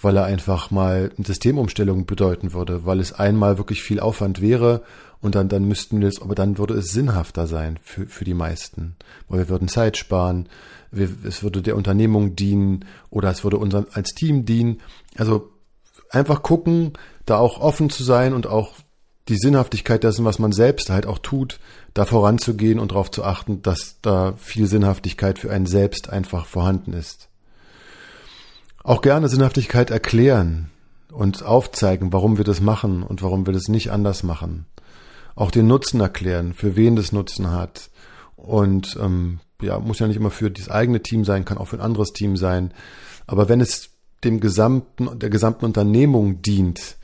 weil 0.01 0.17
er 0.17 0.25
einfach 0.25 0.71
mal 0.71 1.11
eine 1.17 1.27
Systemumstellung 1.27 2.07
bedeuten 2.07 2.53
würde, 2.53 2.87
weil 2.87 3.01
es 3.01 3.13
einmal 3.13 3.59
wirklich 3.59 3.83
viel 3.83 4.01
Aufwand 4.01 4.41
wäre 4.41 4.83
und 5.21 5.35
dann, 5.35 5.49
dann 5.49 5.65
müssten 5.65 6.01
wir 6.01 6.09
es, 6.09 6.23
aber 6.23 6.35
dann 6.35 6.59
würde 6.59 6.75
es 6.75 6.91
sinnhafter 6.91 7.47
sein 7.47 7.79
für, 7.83 8.07
für 8.07 8.25
die 8.25 8.35
meisten, 8.35 8.97
weil 9.29 9.41
wir 9.41 9.49
würden 9.49 9.69
Zeit 9.69 9.97
sparen, 9.97 10.49
wir, 10.91 11.09
es 11.25 11.43
würde 11.43 11.61
der 11.61 11.77
Unternehmung 11.77 12.35
dienen 12.35 12.85
oder 13.11 13.31
es 13.31 13.45
würde 13.45 13.59
uns 13.59 13.75
als 13.75 14.15
Team 14.15 14.47
dienen. 14.47 14.81
Also 15.17 15.51
einfach 16.11 16.43
gucken, 16.43 16.95
da 17.31 17.39
auch 17.39 17.61
offen 17.61 17.91
zu 17.91 18.05
sein 18.05 18.35
und 18.35 18.47
auch 18.47 18.75
die 19.29 19.37
Sinnhaftigkeit 19.37 20.05
dessen, 20.05 20.25
was 20.25 20.39
man 20.39 20.53
selbst 20.53 20.91
halt 20.91 21.07
auch 21.07 21.19
tut, 21.19 21.61
da 21.93 22.07
voranzugehen 22.07 22.79
und 22.79 22.93
darauf 22.93 23.11
zu 23.11 23.25
achten, 23.25 23.63
dass 23.63 23.97
da 24.01 24.35
viel 24.37 24.67
Sinnhaftigkeit 24.67 25.39
für 25.39 25.51
einen 25.51 25.67
selbst 25.67 26.09
einfach 26.09 26.47
vorhanden 26.47 26.93
ist. 26.93 27.29
Auch 28.83 29.03
gerne 29.03 29.29
Sinnhaftigkeit 29.29 29.91
erklären 29.91 30.71
und 31.13 31.43
aufzeigen, 31.43 32.13
warum 32.13 32.39
wir 32.39 32.45
das 32.45 32.61
machen 32.61 33.03
und 33.03 33.23
warum 33.23 33.45
wir 33.47 33.53
das 33.53 33.69
nicht 33.69 33.91
anders 33.91 34.23
machen. 34.23 34.67
Auch 35.35 35.51
den 35.51 35.67
Nutzen 35.67 36.01
erklären, 36.01 36.55
für 36.55 36.75
wen 36.75 36.97
das 36.97 37.13
Nutzen 37.13 37.51
hat. 37.51 37.91
Und 38.37 38.97
ähm, 39.01 39.41
ja, 39.61 39.79
muss 39.79 39.99
ja 39.99 40.07
nicht 40.07 40.17
immer 40.17 40.31
für 40.31 40.51
das 40.51 40.71
eigene 40.71 41.03
Team 41.03 41.25
sein, 41.25 41.45
kann 41.45 41.59
auch 41.59 41.67
für 41.67 41.77
ein 41.77 41.83
anderes 41.83 42.13
Team 42.13 42.37
sein. 42.37 42.73
Aber 43.27 43.49
wenn 43.49 43.61
es 43.61 43.91
dem 44.25 44.41
gesamten, 44.41 45.19
der 45.19 45.31
gesamten 45.31 45.65
Unternehmung 45.65 46.41
dient, 46.43 46.98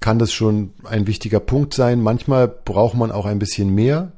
kann 0.00 0.18
das 0.18 0.32
schon 0.32 0.72
ein 0.84 1.06
wichtiger 1.06 1.40
Punkt 1.40 1.74
sein. 1.74 2.00
Manchmal 2.00 2.48
braucht 2.48 2.94
man 2.94 3.10
auch 3.10 3.26
ein 3.26 3.38
bisschen 3.38 3.74
mehr. 3.74 4.12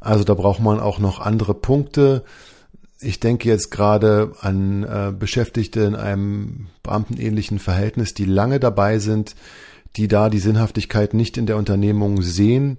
Also 0.00 0.24
da 0.24 0.34
braucht 0.34 0.60
man 0.60 0.80
auch 0.80 0.98
noch 0.98 1.20
andere 1.20 1.54
Punkte. 1.54 2.24
Ich 3.00 3.20
denke 3.20 3.48
jetzt 3.48 3.70
gerade 3.70 4.32
an 4.40 4.82
äh, 4.82 5.12
Beschäftigte 5.16 5.80
in 5.80 5.94
einem 5.94 6.66
beamtenähnlichen 6.82 7.58
Verhältnis, 7.58 8.14
die 8.14 8.24
lange 8.24 8.58
dabei 8.58 8.98
sind, 8.98 9.36
die 9.96 10.08
da 10.08 10.28
die 10.28 10.40
Sinnhaftigkeit 10.40 11.14
nicht 11.14 11.36
in 11.36 11.46
der 11.46 11.56
Unternehmung 11.56 12.22
sehen, 12.22 12.78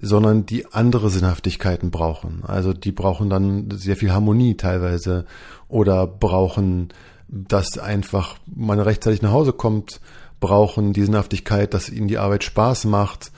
sondern 0.00 0.46
die 0.46 0.66
andere 0.72 1.10
Sinnhaftigkeiten 1.10 1.90
brauchen. 1.90 2.42
Also 2.46 2.72
die 2.72 2.92
brauchen 2.92 3.30
dann 3.30 3.70
sehr 3.72 3.96
viel 3.96 4.12
Harmonie 4.12 4.56
teilweise 4.56 5.24
oder 5.68 6.06
brauchen, 6.06 6.92
dass 7.28 7.78
einfach 7.78 8.36
man 8.46 8.78
rechtzeitig 8.78 9.22
nach 9.22 9.32
Hause 9.32 9.52
kommt, 9.52 10.00
brauchen 10.40 10.92
die 10.92 11.04
Sinnhaftigkeit, 11.04 11.74
dass 11.74 11.88
ihnen 11.88 12.08
die 12.08 12.18
Arbeit 12.18 12.44
Spaß 12.44 12.84
macht, 12.84 13.32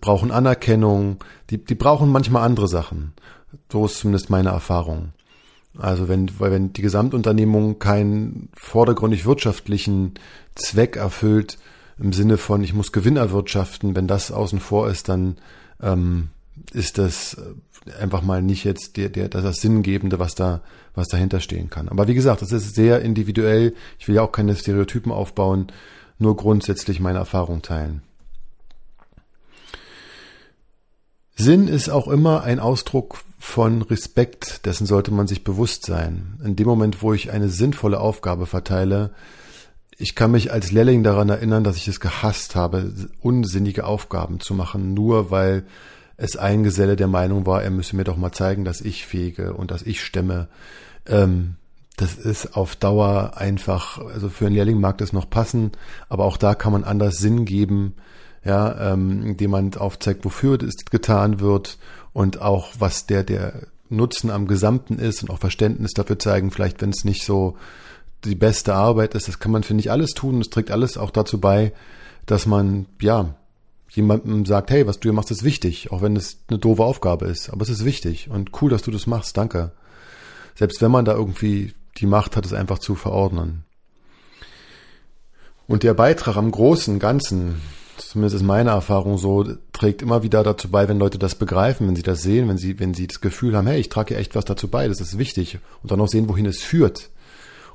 brauchen 0.00 0.30
Anerkennung, 0.30 1.18
die, 1.50 1.58
die 1.58 1.74
brauchen 1.74 2.10
manchmal 2.10 2.44
andere 2.44 2.68
Sachen. 2.68 3.12
So 3.70 3.86
ist 3.86 3.98
zumindest 3.98 4.30
meine 4.30 4.50
Erfahrung. 4.50 5.12
Also 5.78 6.08
wenn, 6.08 6.30
weil 6.38 6.50
wenn 6.50 6.72
die 6.72 6.82
Gesamtunternehmung 6.82 7.78
keinen 7.78 8.48
vordergründig 8.54 9.24
wirtschaftlichen 9.24 10.14
Zweck 10.54 10.96
erfüllt, 10.96 11.58
im 11.98 12.12
Sinne 12.12 12.38
von, 12.38 12.64
ich 12.64 12.74
muss 12.74 12.92
Gewinn 12.92 13.16
erwirtschaften, 13.16 13.94
wenn 13.94 14.06
das 14.06 14.32
außen 14.32 14.58
vor 14.58 14.88
ist, 14.88 15.08
dann 15.08 15.36
ähm, 15.82 16.28
ist 16.72 16.98
das 16.98 17.36
einfach 17.98 18.22
mal 18.22 18.42
nicht 18.42 18.64
jetzt 18.64 18.96
der, 18.96 19.08
der, 19.08 19.28
das 19.28 19.56
Sinngebende, 19.56 20.18
was 20.18 20.34
da, 20.34 20.62
was 20.94 21.08
dahinter 21.08 21.40
stehen 21.40 21.70
kann. 21.70 21.88
Aber 21.88 22.08
wie 22.08 22.14
gesagt, 22.14 22.42
das 22.42 22.52
ist 22.52 22.74
sehr 22.74 23.00
individuell. 23.02 23.74
Ich 23.98 24.08
will 24.08 24.16
ja 24.16 24.22
auch 24.22 24.32
keine 24.32 24.56
Stereotypen 24.56 25.12
aufbauen, 25.12 25.68
nur 26.20 26.36
grundsätzlich 26.36 27.00
meine 27.00 27.18
Erfahrung 27.18 27.62
teilen. 27.62 28.02
Sinn 31.34 31.68
ist 31.68 31.88
auch 31.88 32.06
immer 32.06 32.42
ein 32.42 32.60
Ausdruck 32.60 33.24
von 33.38 33.80
Respekt, 33.80 34.66
dessen 34.66 34.86
sollte 34.86 35.10
man 35.10 35.26
sich 35.26 35.42
bewusst 35.42 35.86
sein. 35.86 36.38
In 36.44 36.54
dem 36.54 36.66
Moment, 36.66 37.02
wo 37.02 37.14
ich 37.14 37.30
eine 37.30 37.48
sinnvolle 37.48 37.98
Aufgabe 37.98 38.44
verteile, 38.44 39.12
ich 39.96 40.14
kann 40.14 40.30
mich 40.30 40.52
als 40.52 40.70
Lehrling 40.72 41.02
daran 41.02 41.30
erinnern, 41.30 41.64
dass 41.64 41.76
ich 41.76 41.88
es 41.88 42.00
gehasst 42.00 42.56
habe, 42.56 42.92
unsinnige 43.20 43.86
Aufgaben 43.86 44.40
zu 44.40 44.54
machen, 44.54 44.92
nur 44.92 45.30
weil 45.30 45.64
es 46.18 46.36
ein 46.36 46.62
Geselle 46.62 46.96
der 46.96 47.06
Meinung 47.06 47.46
war, 47.46 47.62
er 47.62 47.70
müsse 47.70 47.96
mir 47.96 48.04
doch 48.04 48.18
mal 48.18 48.32
zeigen, 48.32 48.64
dass 48.66 48.82
ich 48.82 49.06
fege 49.06 49.54
und 49.54 49.70
dass 49.70 49.82
ich 49.82 50.02
stemme. 50.02 50.48
Ähm, 51.06 51.56
das 52.00 52.14
ist 52.14 52.56
auf 52.56 52.76
Dauer 52.76 53.32
einfach, 53.36 53.98
also 53.98 54.30
für 54.30 54.46
einen 54.46 54.54
Lehrling 54.54 54.80
mag 54.80 54.96
das 54.98 55.12
noch 55.12 55.28
passen, 55.28 55.72
aber 56.08 56.24
auch 56.24 56.38
da 56.38 56.54
kann 56.54 56.72
man 56.72 56.84
anders 56.84 57.18
Sinn 57.18 57.44
geben, 57.44 57.94
ja, 58.42 58.92
ähm, 58.92 59.22
indem 59.22 59.50
man 59.50 59.74
aufzeigt, 59.74 60.24
wofür 60.24 60.62
es 60.62 60.86
getan 60.90 61.40
wird 61.40 61.78
und 62.14 62.40
auch 62.40 62.72
was 62.78 63.04
der, 63.04 63.22
der 63.22 63.66
Nutzen 63.90 64.30
am 64.30 64.46
Gesamten 64.46 64.98
ist 64.98 65.22
und 65.22 65.30
auch 65.30 65.38
Verständnis 65.38 65.92
dafür 65.92 66.18
zeigen, 66.18 66.50
vielleicht 66.50 66.80
wenn 66.80 66.88
es 66.88 67.04
nicht 67.04 67.22
so 67.24 67.58
die 68.24 68.34
beste 68.34 68.74
Arbeit 68.74 69.14
ist. 69.14 69.28
Das 69.28 69.38
kann 69.38 69.52
man, 69.52 69.62
finde 69.62 69.82
ich, 69.82 69.90
alles 69.90 70.12
tun. 70.12 70.40
Es 70.40 70.48
trägt 70.48 70.70
alles 70.70 70.96
auch 70.96 71.10
dazu 71.10 71.38
bei, 71.38 71.72
dass 72.24 72.46
man, 72.46 72.86
ja, 73.00 73.34
jemandem 73.90 74.46
sagt, 74.46 74.70
hey, 74.70 74.86
was 74.86 75.00
du 75.00 75.08
hier 75.08 75.12
machst, 75.12 75.32
ist 75.32 75.42
wichtig, 75.42 75.90
auch 75.90 76.00
wenn 76.00 76.16
es 76.16 76.38
eine 76.48 76.58
doofe 76.58 76.84
Aufgabe 76.84 77.26
ist. 77.26 77.50
Aber 77.50 77.62
es 77.62 77.68
ist 77.68 77.84
wichtig 77.84 78.30
und 78.30 78.62
cool, 78.62 78.70
dass 78.70 78.82
du 78.82 78.90
das 78.90 79.06
machst. 79.06 79.36
Danke. 79.36 79.72
Selbst 80.54 80.80
wenn 80.80 80.90
man 80.90 81.04
da 81.04 81.14
irgendwie 81.14 81.74
die 81.98 82.06
Macht 82.06 82.36
hat, 82.36 82.46
es 82.46 82.52
einfach 82.52 82.78
zu 82.78 82.94
verordnen. 82.94 83.64
Und 85.66 85.82
der 85.82 85.94
Beitrag 85.94 86.36
am 86.36 86.50
großen 86.50 86.98
Ganzen, 86.98 87.60
zumindest 87.96 88.36
ist 88.36 88.42
meine 88.42 88.70
Erfahrung 88.70 89.18
so, 89.18 89.46
trägt 89.72 90.02
immer 90.02 90.22
wieder 90.22 90.42
dazu 90.42 90.68
bei, 90.68 90.88
wenn 90.88 90.98
Leute 90.98 91.18
das 91.18 91.36
begreifen, 91.36 91.86
wenn 91.86 91.94
sie 91.94 92.02
das 92.02 92.22
sehen, 92.22 92.48
wenn 92.48 92.58
sie, 92.58 92.80
wenn 92.80 92.92
sie 92.92 93.06
das 93.06 93.20
Gefühl 93.20 93.56
haben, 93.56 93.68
hey, 93.68 93.78
ich 93.78 93.88
trage 93.88 94.16
echt 94.16 94.34
was 94.34 94.44
dazu 94.44 94.68
bei, 94.68 94.88
das 94.88 95.00
ist 95.00 95.16
wichtig. 95.16 95.58
Und 95.82 95.92
dann 95.92 96.00
auch 96.00 96.08
sehen, 96.08 96.28
wohin 96.28 96.46
es 96.46 96.60
führt 96.60 97.10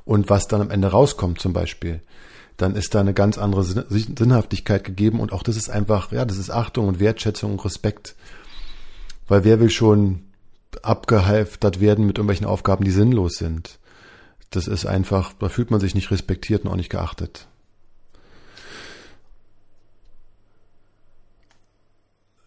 und 0.04 0.28
was 0.28 0.46
dann 0.46 0.60
am 0.60 0.70
Ende 0.70 0.88
rauskommt 0.88 1.40
zum 1.40 1.52
Beispiel, 1.54 2.00
dann 2.56 2.76
ist 2.76 2.94
da 2.94 3.00
eine 3.00 3.14
ganz 3.14 3.38
andere 3.38 3.64
Sinnhaftigkeit 3.64 4.84
gegeben 4.84 5.20
und 5.20 5.32
auch 5.32 5.42
das 5.42 5.56
ist 5.56 5.70
einfach, 5.70 6.12
ja, 6.12 6.24
das 6.24 6.38
ist 6.38 6.50
Achtung 6.50 6.88
und 6.88 7.00
Wertschätzung 7.00 7.52
und 7.52 7.64
Respekt. 7.64 8.14
Weil 9.28 9.44
wer 9.44 9.58
will 9.58 9.70
schon 9.70 10.22
abgehalftert 10.82 11.80
werden 11.80 12.06
mit 12.06 12.18
irgendwelchen 12.18 12.46
Aufgaben, 12.46 12.84
die 12.84 12.90
sinnlos 12.90 13.36
sind? 13.36 13.78
Das 14.50 14.68
ist 14.68 14.86
einfach, 14.86 15.32
da 15.38 15.48
fühlt 15.48 15.70
man 15.70 15.80
sich 15.80 15.94
nicht 15.94 16.10
respektiert 16.10 16.64
und 16.64 16.70
auch 16.70 16.76
nicht 16.76 16.90
geachtet. 16.90 17.46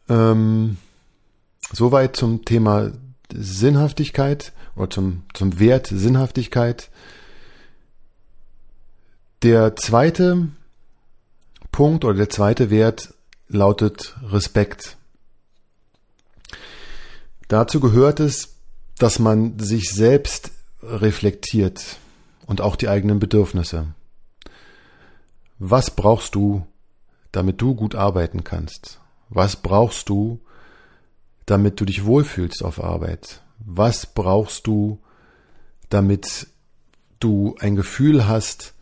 Ähm, 0.08 0.77
soweit 1.72 2.15
zum 2.15 2.46
Thema 2.46 2.91
Sinnhaftigkeit 3.32 4.53
oder 4.75 4.89
zum, 4.89 5.24
zum 5.34 5.60
Wert 5.60 5.88
Sinnhaftigkeit. 5.88 6.89
Der 9.44 9.75
zweite 9.75 10.50
Punkt 11.72 12.03
oder 12.06 12.18
der 12.18 12.29
zweite 12.29 12.70
Wert 12.70 13.13
lautet 13.48 14.18
Respekt. 14.24 14.98
Dazu 17.48 17.79
gehört 17.79 18.20
es, 18.20 18.56
dass 18.98 19.20
man 19.20 19.58
sich 19.60 19.89
selbst 19.91 20.51
reflektiert 20.81 21.98
und 22.45 22.62
auch 22.62 22.75
die 22.75 22.89
eigenen 22.89 23.19
Bedürfnisse. 23.19 23.88
Was 25.57 25.91
brauchst 25.91 26.36
du, 26.36 26.65
damit 27.31 27.62
du 27.62 27.75
gut 27.75 27.95
arbeiten 27.95 28.43
kannst? 28.43 29.00
Was 29.29 29.57
brauchst 29.57 30.09
du, 30.09 30.39
damit 31.45 31.79
du 31.79 31.86
dich 31.86 32.05
wohlfühlst 32.05 32.63
auf 32.63 32.83
Arbeit? 32.83 33.41
Was 33.59 34.05
brauchst 34.05 34.67
du, 34.67 35.00
damit 35.89 36.48
du 37.19 37.55
ein 37.59 37.75
Gefühl 37.75 38.27
hast, 38.27 38.74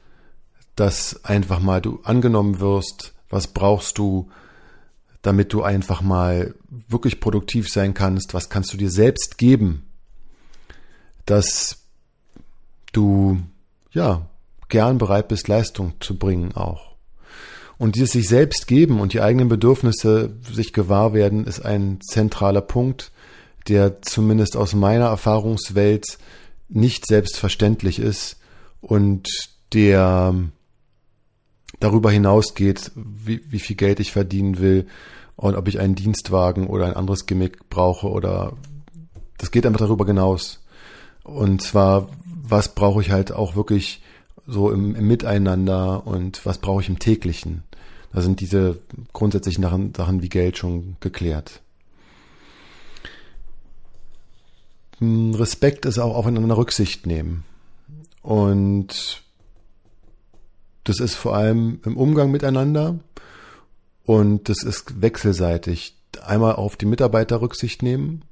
dass 0.76 1.26
einfach 1.26 1.60
mal 1.60 1.82
du 1.82 2.02
angenommen 2.04 2.60
wirst, 2.60 3.14
was 3.30 3.48
brauchst 3.48 3.98
du, 3.98 4.30
damit 5.24 5.52
du 5.52 5.64
einfach 5.64 6.02
mal 6.02 6.54
wirklich 6.70 7.20
produktiv 7.20 7.70
sein 7.70 7.94
kannst, 7.94 8.34
was 8.34 8.50
kannst 8.50 8.72
du 8.74 8.78
dir 8.78 8.92
selbst 8.92 9.38
geben, 9.38 9.88
dass 11.26 11.87
du 12.92 13.40
ja 13.92 14.28
gern 14.70 14.98
bereit 14.98 15.28
bist, 15.28 15.48
Leistung 15.48 15.94
zu 16.00 16.18
bringen 16.18 16.54
auch. 16.54 16.96
Und 17.78 17.96
dieses 17.96 18.12
sich 18.12 18.28
selbst 18.28 18.68
geben 18.68 19.00
und 19.00 19.14
die 19.14 19.22
eigenen 19.22 19.50
Bedürfnisse 19.50 20.32
sich 20.52 20.74
gewahr 20.74 21.14
werden, 21.14 21.46
ist 21.46 21.64
ein 21.64 22.00
zentraler 22.02 22.62
Punkt, 22.62 23.12
der 23.68 24.02
zumindest 24.02 24.58
aus 24.58 24.74
meiner 24.74 25.06
Erfahrungswelt 25.06 26.18
nicht 26.70 27.06
selbstverständlich 27.06 28.00
ist 28.00 28.38
und 28.82 29.30
der 29.74 30.34
darüber 31.80 32.12
hinausgeht, 32.12 32.92
wie, 32.96 33.42
wie 33.50 33.60
viel 33.60 33.76
Geld 33.76 34.00
ich 34.00 34.12
verdienen 34.12 34.60
will 34.60 34.88
und 35.36 35.56
ob 35.56 35.68
ich 35.68 35.80
einen 35.80 35.96
Dienstwagen 35.96 36.68
oder 36.68 36.88
ein 36.88 36.96
anderes 36.96 37.26
Gimmick 37.26 37.70
brauche 37.70 38.10
oder 38.10 38.54
das 39.38 39.52
geht 39.52 39.66
einfach 39.66 39.82
darüber 39.82 40.06
hinaus. 40.06 40.64
Und 41.24 41.62
zwar, 41.62 42.10
was 42.50 42.76
brauche 42.76 43.02
ich 43.02 43.12
halt 43.12 43.32
auch 43.32 43.56
wirklich 43.56 44.02
so 44.46 44.72
im, 44.72 44.96
im 44.96 45.08
Miteinander 45.08 46.08
und 46.08 46.46
was 46.46 46.58
brauche 46.58 46.82
ich 46.82 46.90
im 46.90 47.00
täglichen. 47.00 47.64
Da 48.14 48.22
sind 48.22 48.40
diese 48.40 48.80
grundsätzlichen 49.14 49.64
Sachen, 49.96 50.22
wie 50.22 50.30
Geld 50.30 50.58
schon 50.58 50.96
geklärt. 51.02 51.62
Hm, 55.00 55.34
Respekt 55.36 55.86
ist 55.86 56.00
auch 56.00 56.16
aufeinander 56.16 56.58
Rücksicht 56.58 57.06
nehmen. 57.06 57.44
Und 58.22 59.22
das 60.84 61.00
ist 61.00 61.16
vor 61.16 61.36
allem 61.36 61.82
im 61.86 61.98
Umgang 61.98 62.32
miteinander 62.32 63.00
und 64.06 64.48
das 64.50 64.64
ist 64.64 65.02
wechselseitig. 65.02 65.96
Einmal 66.26 66.56
auf 66.56 66.78
die 66.78 66.86
Mitarbeiter 66.86 67.42
Rücksicht 67.42 67.84
nehmen 67.84 68.24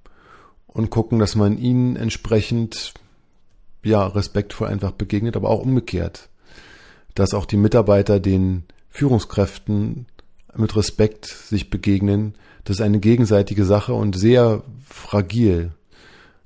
und 0.67 0.89
gucken, 0.89 1.19
dass 1.19 1.35
man 1.35 1.57
ihnen 1.57 1.97
entsprechend 1.97 2.93
ja 3.85 4.05
respektvoll 4.05 4.67
einfach 4.67 4.91
begegnet, 4.91 5.35
aber 5.35 5.49
auch 5.49 5.61
umgekehrt, 5.61 6.29
dass 7.13 7.33
auch 7.33 7.45
die 7.45 7.57
Mitarbeiter 7.57 8.19
den 8.19 8.63
Führungskräften 8.89 10.05
mit 10.55 10.75
Respekt 10.75 11.25
sich 11.25 11.69
begegnen. 11.69 12.35
Das 12.63 12.77
ist 12.77 12.81
eine 12.81 12.99
gegenseitige 12.99 13.65
Sache 13.65 13.93
und 13.93 14.17
sehr 14.17 14.63
fragil 14.85 15.71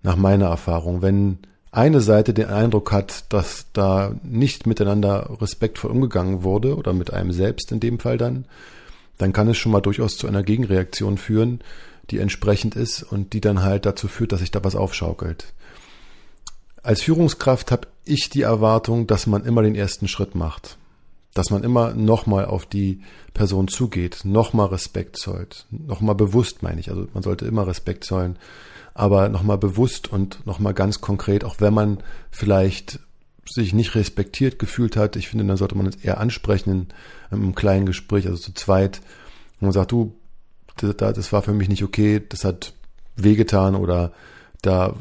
nach 0.03 0.15
meiner 0.15 0.47
Erfahrung. 0.47 1.01
Wenn 1.01 1.39
eine 1.71 2.01
Seite 2.01 2.33
den 2.33 2.47
Eindruck 2.47 2.91
hat, 2.91 3.31
dass 3.31 3.67
da 3.73 4.15
nicht 4.23 4.65
miteinander 4.65 5.37
respektvoll 5.39 5.91
umgegangen 5.91 6.43
wurde 6.43 6.75
oder 6.75 6.93
mit 6.93 7.13
einem 7.13 7.31
selbst 7.31 7.71
in 7.71 7.79
dem 7.79 7.99
Fall 7.99 8.17
dann, 8.17 8.45
dann 9.17 9.33
kann 9.33 9.47
es 9.49 9.57
schon 9.57 9.71
mal 9.71 9.81
durchaus 9.81 10.17
zu 10.17 10.27
einer 10.27 10.43
Gegenreaktion 10.43 11.17
führen, 11.17 11.61
die 12.09 12.19
entsprechend 12.19 12.75
ist 12.75 13.03
und 13.03 13.33
die 13.33 13.41
dann 13.41 13.61
halt 13.61 13.85
dazu 13.85 14.07
führt, 14.07 14.31
dass 14.31 14.39
sich 14.39 14.51
da 14.51 14.63
was 14.63 14.75
aufschaukelt. 14.75 15.53
Als 16.81 17.01
Führungskraft 17.01 17.71
habe 17.71 17.87
ich 18.05 18.29
die 18.29 18.41
Erwartung, 18.41 19.07
dass 19.07 19.27
man 19.27 19.45
immer 19.45 19.61
den 19.61 19.75
ersten 19.75 20.07
Schritt 20.07 20.35
macht. 20.35 20.77
Dass 21.33 21.51
man 21.51 21.63
immer 21.63 21.93
nochmal 21.93 22.45
auf 22.45 22.65
die 22.65 23.01
Person 23.33 23.67
zugeht, 23.67 24.21
nochmal 24.23 24.67
Respekt 24.67 25.17
zollt. 25.17 25.65
Nochmal 25.69 26.15
bewusst 26.15 26.63
meine 26.63 26.79
ich. 26.79 26.89
Also 26.89 27.07
man 27.13 27.23
sollte 27.23 27.45
immer 27.45 27.67
Respekt 27.67 28.03
zollen. 28.03 28.37
Aber 28.93 29.29
nochmal 29.29 29.57
bewusst 29.57 30.11
und 30.11 30.45
nochmal 30.45 30.73
ganz 30.73 31.01
konkret, 31.01 31.43
auch 31.43 31.57
wenn 31.59 31.73
man 31.73 32.03
vielleicht 32.31 32.99
sich 33.45 33.73
nicht 33.73 33.95
respektiert 33.95 34.59
gefühlt 34.59 34.95
hat, 34.95 35.15
ich 35.15 35.27
finde, 35.29 35.45
dann 35.45 35.57
sollte 35.57 35.75
man 35.75 35.87
es 35.87 35.95
eher 35.95 36.19
ansprechen 36.19 36.71
in 36.71 36.87
einem 37.31 37.55
kleinen 37.55 37.85
Gespräch, 37.85 38.27
also 38.27 38.37
zu 38.37 38.53
zweit. 38.53 39.01
Und 39.59 39.67
man 39.67 39.71
sagt, 39.71 39.91
du, 39.91 40.15
das 40.75 41.31
war 41.31 41.41
für 41.41 41.53
mich 41.53 41.69
nicht 41.69 41.83
okay, 41.83 42.21
das 42.27 42.43
hat 42.43 42.73
wehgetan 43.15 43.75
oder 43.75 44.11
da 44.61 44.95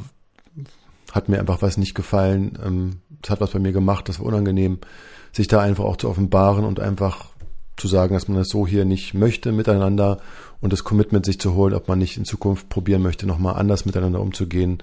hat 1.12 1.28
mir 1.28 1.38
einfach 1.40 1.62
was 1.62 1.76
nicht 1.76 1.94
gefallen, 1.94 2.58
ähm, 2.64 3.00
das 3.22 3.30
hat 3.30 3.40
was 3.40 3.50
bei 3.50 3.58
mir 3.58 3.72
gemacht, 3.72 4.08
das 4.08 4.20
war 4.20 4.26
unangenehm, 4.26 4.78
sich 5.32 5.48
da 5.48 5.60
einfach 5.60 5.84
auch 5.84 5.96
zu 5.96 6.08
offenbaren 6.08 6.64
und 6.64 6.80
einfach 6.80 7.26
zu 7.76 7.88
sagen, 7.88 8.14
dass 8.14 8.28
man 8.28 8.38
das 8.38 8.48
so 8.48 8.66
hier 8.66 8.84
nicht 8.84 9.14
möchte 9.14 9.52
miteinander 9.52 10.18
und 10.60 10.72
das 10.72 10.84
Commitment 10.84 11.24
sich 11.24 11.38
zu 11.38 11.54
holen, 11.54 11.74
ob 11.74 11.88
man 11.88 11.98
nicht 11.98 12.16
in 12.16 12.24
Zukunft 12.24 12.68
probieren 12.68 13.02
möchte, 13.02 13.26
nochmal 13.26 13.56
anders 13.56 13.84
miteinander 13.84 14.20
umzugehen 14.20 14.82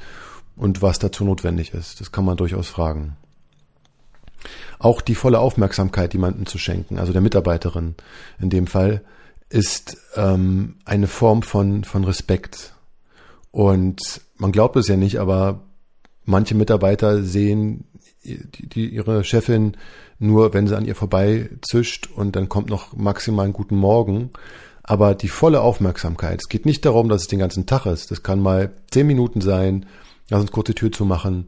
und 0.55 0.81
was 0.81 0.99
dazu 0.99 1.25
notwendig 1.25 1.73
ist. 1.73 1.99
Das 1.99 2.11
kann 2.11 2.25
man 2.25 2.37
durchaus 2.37 2.67
fragen. 2.67 3.17
Auch 4.79 5.01
die 5.01 5.15
volle 5.15 5.39
Aufmerksamkeit 5.39 6.13
jemandem 6.13 6.45
zu 6.45 6.57
schenken, 6.57 6.99
also 6.99 7.11
der 7.11 7.21
Mitarbeiterin 7.21 7.95
in 8.39 8.49
dem 8.49 8.67
Fall, 8.67 9.01
ist 9.49 9.97
ähm, 10.15 10.75
eine 10.85 11.07
Form 11.07 11.41
von, 11.41 11.83
von 11.83 12.03
Respekt. 12.03 12.73
Und 13.51 14.21
man 14.37 14.51
glaubt 14.51 14.75
es 14.75 14.87
ja 14.87 14.97
nicht, 14.97 15.19
aber 15.19 15.61
manche 16.25 16.55
Mitarbeiter 16.55 17.23
sehen 17.23 17.85
die, 18.23 18.67
die, 18.67 18.89
ihre 18.89 19.23
Chefin 19.23 19.77
nur, 20.17 20.53
wenn 20.53 20.67
sie 20.67 20.75
an 20.75 20.85
ihr 20.85 20.95
vorbei 20.95 21.49
zischt 21.61 22.09
und 22.15 22.35
dann 22.35 22.49
kommt 22.49 22.69
noch 22.69 22.95
maximal 22.95 23.45
einen 23.45 23.53
guten 23.53 23.75
Morgen. 23.75 24.31
Aber 24.83 25.15
die 25.15 25.27
volle 25.27 25.61
Aufmerksamkeit, 25.61 26.41
es 26.41 26.49
geht 26.49 26.65
nicht 26.65 26.85
darum, 26.85 27.09
dass 27.09 27.23
es 27.23 27.27
den 27.27 27.39
ganzen 27.39 27.65
Tag 27.65 27.85
ist. 27.85 28.11
Das 28.11 28.23
kann 28.23 28.39
mal 28.39 28.71
zehn 28.91 29.07
Minuten 29.07 29.41
sein, 29.41 29.85
lass 30.29 30.41
uns 30.41 30.51
kurz 30.51 30.67
die 30.67 30.75
Tür 30.75 30.91
zu 30.91 31.05
machen. 31.05 31.47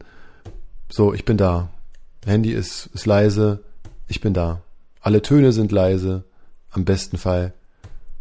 So, 0.90 1.14
ich 1.14 1.26
bin 1.26 1.38
da. 1.38 1.70
Handy 2.26 2.52
ist, 2.52 2.90
ist 2.94 3.06
leise, 3.06 3.64
ich 4.08 4.22
bin 4.22 4.34
da. 4.34 4.62
Alle 5.02 5.22
Töne 5.22 5.52
sind 5.52 5.72
leise, 5.72 6.24
am 6.72 6.84
besten 6.84 7.18
Fall 7.18 7.54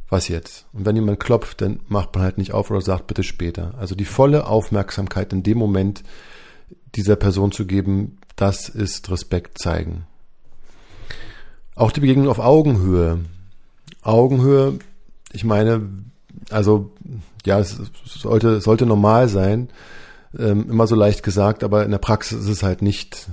was 0.08 0.28
jetzt? 0.28 0.66
Und 0.72 0.86
wenn 0.86 0.96
jemand 0.96 1.20
klopft, 1.20 1.60
dann 1.60 1.80
macht 1.88 2.14
man 2.14 2.22
halt 2.22 2.38
nicht 2.38 2.52
auf 2.52 2.70
oder 2.70 2.80
sagt 2.80 3.06
bitte 3.06 3.22
später. 3.22 3.74
Also 3.78 3.94
die 3.94 4.04
volle 4.04 4.46
Aufmerksamkeit 4.46 5.32
in 5.32 5.42
dem 5.42 5.58
Moment 5.58 6.02
dieser 6.94 7.16
Person 7.16 7.52
zu 7.52 7.66
geben, 7.66 8.18
das 8.36 8.68
ist 8.68 9.10
Respekt 9.10 9.58
zeigen. 9.58 10.06
Auch 11.74 11.92
die 11.92 12.00
Begegnung 12.00 12.28
auf 12.28 12.38
Augenhöhe. 12.38 13.20
Augenhöhe, 14.02 14.78
ich 15.32 15.44
meine, 15.44 15.88
also 16.50 16.92
ja, 17.44 17.58
es 17.58 17.80
sollte, 18.04 18.60
sollte 18.60 18.86
normal 18.86 19.28
sein, 19.28 19.68
ähm, 20.38 20.68
immer 20.68 20.86
so 20.86 20.94
leicht 20.94 21.22
gesagt, 21.22 21.64
aber 21.64 21.84
in 21.84 21.90
der 21.90 21.98
Praxis 21.98 22.40
ist 22.40 22.48
es 22.48 22.62
halt 22.62 22.82
nicht 22.82 23.28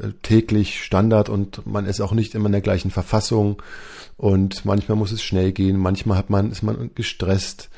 äh, 0.00 0.08
täglich 0.22 0.82
Standard 0.82 1.28
und 1.28 1.66
man 1.66 1.86
ist 1.86 2.00
auch 2.00 2.12
nicht 2.12 2.34
immer 2.34 2.46
in 2.46 2.52
der 2.52 2.60
gleichen 2.60 2.90
Verfassung 2.90 3.62
und 4.16 4.64
manchmal 4.64 4.96
muss 4.96 5.12
es 5.12 5.22
schnell 5.22 5.52
gehen, 5.52 5.76
manchmal 5.76 6.18
hat 6.18 6.30
man, 6.30 6.50
ist 6.50 6.62
man 6.62 6.90
gestresst. 6.94 7.68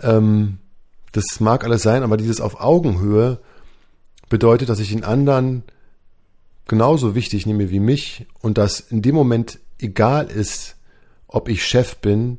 Ähm, 0.00 0.58
das 1.12 1.40
mag 1.40 1.64
alles 1.64 1.82
sein, 1.82 2.02
aber 2.02 2.16
dieses 2.16 2.40
auf 2.40 2.60
Augenhöhe 2.60 3.40
bedeutet, 4.30 4.70
dass 4.70 4.80
ich 4.80 4.88
den 4.88 5.04
anderen 5.04 5.64
genauso 6.66 7.14
wichtig 7.14 7.44
nehme 7.44 7.68
wie 7.68 7.80
mich 7.80 8.26
und 8.40 8.56
dass 8.56 8.80
in 8.80 9.02
dem 9.02 9.14
Moment 9.14 9.58
egal 9.78 10.28
ist, 10.28 10.76
ob 11.26 11.48
ich 11.50 11.66
Chef 11.66 11.96
bin 11.96 12.38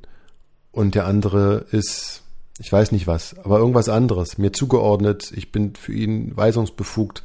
und 0.72 0.96
der 0.96 1.06
andere 1.06 1.66
ist, 1.72 2.24
ich 2.58 2.72
weiß 2.72 2.94
nicht 2.94 3.08
was, 3.08 3.38
aber 3.40 3.60
irgendwas 3.60 3.90
anderes, 3.90 4.38
mir 4.38 4.54
zugeordnet, 4.54 5.32
ich 5.36 5.52
bin 5.52 5.76
für 5.76 5.94
ihn 5.94 6.36
weisungsbefugt, 6.36 7.24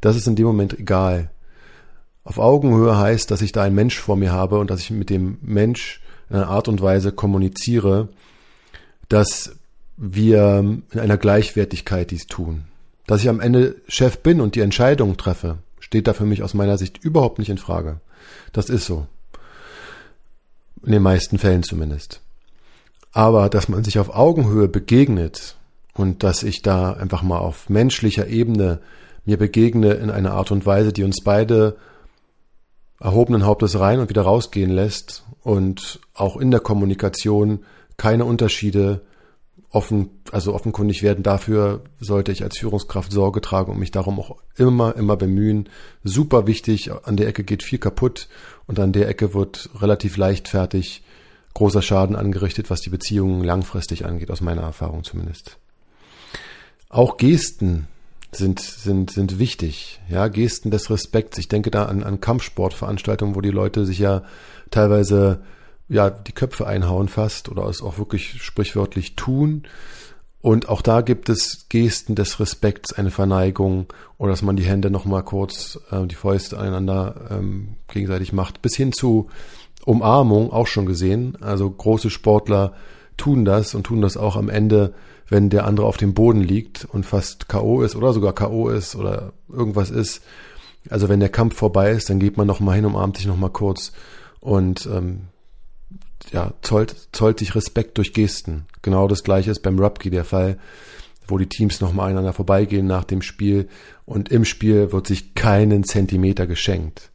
das 0.00 0.16
ist 0.16 0.26
in 0.26 0.36
dem 0.36 0.46
Moment 0.46 0.78
egal. 0.78 1.30
Auf 2.24 2.38
Augenhöhe 2.38 2.98
heißt, 2.98 3.30
dass 3.30 3.40
ich 3.40 3.52
da 3.52 3.62
einen 3.62 3.74
Mensch 3.74 3.98
vor 3.98 4.16
mir 4.16 4.32
habe 4.32 4.58
und 4.58 4.68
dass 4.70 4.80
ich 4.80 4.90
mit 4.90 5.10
dem 5.10 5.38
Mensch 5.40 6.02
in 6.28 6.36
einer 6.36 6.48
Art 6.48 6.68
und 6.68 6.82
Weise 6.82 7.12
kommuniziere, 7.12 8.08
dass 9.08 9.56
wir 9.96 10.58
in 10.92 11.00
einer 11.00 11.16
Gleichwertigkeit 11.16 12.10
dies 12.10 12.26
tun. 12.26 12.64
Dass 13.08 13.22
ich 13.22 13.30
am 13.30 13.40
Ende 13.40 13.76
Chef 13.88 14.18
bin 14.18 14.42
und 14.42 14.54
die 14.54 14.60
Entscheidung 14.60 15.16
treffe, 15.16 15.56
steht 15.80 16.06
da 16.06 16.12
für 16.12 16.26
mich 16.26 16.42
aus 16.42 16.52
meiner 16.52 16.76
Sicht 16.76 17.02
überhaupt 17.02 17.38
nicht 17.38 17.48
in 17.48 17.56
Frage. 17.56 18.02
Das 18.52 18.68
ist 18.68 18.84
so. 18.84 19.06
In 20.84 20.92
den 20.92 21.02
meisten 21.02 21.38
Fällen 21.38 21.62
zumindest. 21.62 22.20
Aber 23.12 23.48
dass 23.48 23.70
man 23.70 23.82
sich 23.82 23.98
auf 23.98 24.14
Augenhöhe 24.14 24.68
begegnet 24.68 25.56
und 25.94 26.22
dass 26.22 26.42
ich 26.42 26.60
da 26.60 26.92
einfach 26.92 27.22
mal 27.22 27.38
auf 27.38 27.70
menschlicher 27.70 28.26
Ebene 28.26 28.78
mir 29.24 29.38
begegne 29.38 29.94
in 29.94 30.10
einer 30.10 30.32
Art 30.32 30.50
und 30.50 30.66
Weise, 30.66 30.92
die 30.92 31.02
uns 31.02 31.24
beide 31.24 31.76
erhobenen 33.00 33.46
Hauptes 33.46 33.80
rein 33.80 34.00
und 34.00 34.10
wieder 34.10 34.22
rausgehen 34.22 34.70
lässt 34.70 35.24
und 35.42 35.98
auch 36.12 36.36
in 36.36 36.50
der 36.50 36.60
Kommunikation 36.60 37.60
keine 37.96 38.26
Unterschiede 38.26 39.00
offen, 39.70 40.10
also 40.32 40.54
offenkundig 40.54 41.02
werden. 41.02 41.22
Dafür 41.22 41.82
sollte 42.00 42.32
ich 42.32 42.42
als 42.42 42.58
Führungskraft 42.58 43.12
Sorge 43.12 43.40
tragen 43.40 43.72
und 43.72 43.78
mich 43.78 43.90
darum 43.90 44.18
auch 44.18 44.36
immer, 44.56 44.96
immer 44.96 45.16
bemühen. 45.16 45.68
Super 46.04 46.46
wichtig. 46.46 46.90
An 47.04 47.16
der 47.16 47.28
Ecke 47.28 47.44
geht 47.44 47.62
viel 47.62 47.78
kaputt 47.78 48.28
und 48.66 48.78
an 48.78 48.92
der 48.92 49.08
Ecke 49.08 49.34
wird 49.34 49.68
relativ 49.80 50.16
leichtfertig 50.16 51.02
großer 51.54 51.82
Schaden 51.82 52.16
angerichtet, 52.16 52.70
was 52.70 52.80
die 52.80 52.90
Beziehungen 52.90 53.42
langfristig 53.44 54.06
angeht, 54.06 54.30
aus 54.30 54.40
meiner 54.40 54.62
Erfahrung 54.62 55.04
zumindest. 55.04 55.58
Auch 56.88 57.16
Gesten 57.16 57.88
sind, 58.32 58.60
sind, 58.60 59.10
sind 59.10 59.38
wichtig. 59.38 60.00
Ja, 60.08 60.28
Gesten 60.28 60.70
des 60.70 60.90
Respekts. 60.90 61.36
Ich 61.38 61.48
denke 61.48 61.70
da 61.70 61.86
an, 61.86 62.02
an 62.02 62.20
Kampfsportveranstaltungen, 62.20 63.34
wo 63.34 63.40
die 63.40 63.50
Leute 63.50 63.84
sich 63.84 63.98
ja 63.98 64.22
teilweise 64.70 65.40
ja 65.88 66.10
die 66.10 66.32
Köpfe 66.32 66.66
einhauen 66.66 67.08
fast 67.08 67.48
oder 67.48 67.64
es 67.64 67.82
auch 67.82 67.98
wirklich 67.98 68.42
sprichwörtlich 68.42 69.16
tun. 69.16 69.64
Und 70.40 70.68
auch 70.68 70.82
da 70.82 71.00
gibt 71.00 71.28
es 71.28 71.66
Gesten 71.68 72.14
des 72.14 72.38
Respekts, 72.38 72.92
eine 72.92 73.10
Verneigung 73.10 73.86
oder 74.18 74.30
dass 74.30 74.42
man 74.42 74.56
die 74.56 74.64
Hände 74.64 74.90
nochmal 74.90 75.24
kurz, 75.24 75.80
äh, 75.90 76.06
die 76.06 76.14
Fäuste 76.14 76.58
aneinander 76.58 77.28
ähm, 77.30 77.76
gegenseitig 77.88 78.32
macht, 78.32 78.62
bis 78.62 78.76
hin 78.76 78.92
zu 78.92 79.28
Umarmung 79.84 80.52
auch 80.52 80.66
schon 80.66 80.86
gesehen. 80.86 81.36
Also 81.40 81.68
große 81.68 82.10
Sportler 82.10 82.74
tun 83.16 83.44
das 83.44 83.74
und 83.74 83.84
tun 83.84 84.00
das 84.00 84.16
auch 84.16 84.36
am 84.36 84.48
Ende 84.48 84.94
wenn 85.28 85.50
der 85.50 85.66
andere 85.66 85.86
auf 85.86 85.96
dem 85.96 86.14
Boden 86.14 86.40
liegt 86.40 86.86
und 86.86 87.04
fast 87.04 87.48
K.O. 87.48 87.82
ist 87.82 87.96
oder 87.96 88.12
sogar 88.12 88.32
K.O. 88.32 88.68
ist 88.70 88.96
oder 88.96 89.32
irgendwas 89.48 89.90
ist. 89.90 90.22
Also 90.90 91.08
wenn 91.08 91.20
der 91.20 91.28
Kampf 91.28 91.56
vorbei 91.56 91.90
ist, 91.90 92.08
dann 92.08 92.18
geht 92.18 92.36
man 92.36 92.46
noch 92.46 92.60
mal 92.60 92.74
hin, 92.74 92.86
umarmt 92.86 93.18
sich 93.18 93.26
noch 93.26 93.36
mal 93.36 93.50
kurz 93.50 93.92
und 94.40 94.86
ähm, 94.86 95.22
ja, 96.32 96.52
zollt, 96.62 97.08
zollt 97.12 97.38
sich 97.38 97.54
Respekt 97.54 97.98
durch 97.98 98.12
Gesten. 98.12 98.66
Genau 98.82 99.08
das 99.08 99.22
gleiche 99.22 99.50
ist 99.50 99.62
beim 99.62 99.78
Rugby 99.78 100.10
der 100.10 100.24
Fall, 100.24 100.58
wo 101.26 101.38
die 101.38 101.48
Teams 101.48 101.80
noch 101.80 101.92
mal 101.92 102.10
einander 102.10 102.32
vorbeigehen 102.32 102.86
nach 102.86 103.04
dem 103.04 103.22
Spiel 103.22 103.68
und 104.04 104.30
im 104.30 104.44
Spiel 104.44 104.92
wird 104.92 105.06
sich 105.06 105.34
keinen 105.34 105.84
Zentimeter 105.84 106.46
geschenkt. 106.46 107.10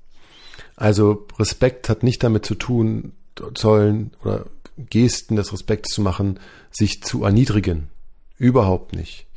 Also 0.75 1.27
Respekt 1.39 1.89
hat 1.89 2.03
nicht 2.03 2.23
damit 2.23 2.45
zu 2.45 2.55
tun, 2.55 3.13
sollen 3.55 4.11
oder 4.23 4.45
Gesten 4.77 5.35
des 5.35 5.53
Respekts 5.53 5.93
zu 5.93 6.01
machen, 6.01 6.39
sich 6.71 7.01
zu 7.03 7.23
erniedrigen. 7.23 7.89
Überhaupt 8.37 8.93
nicht. 8.93 9.27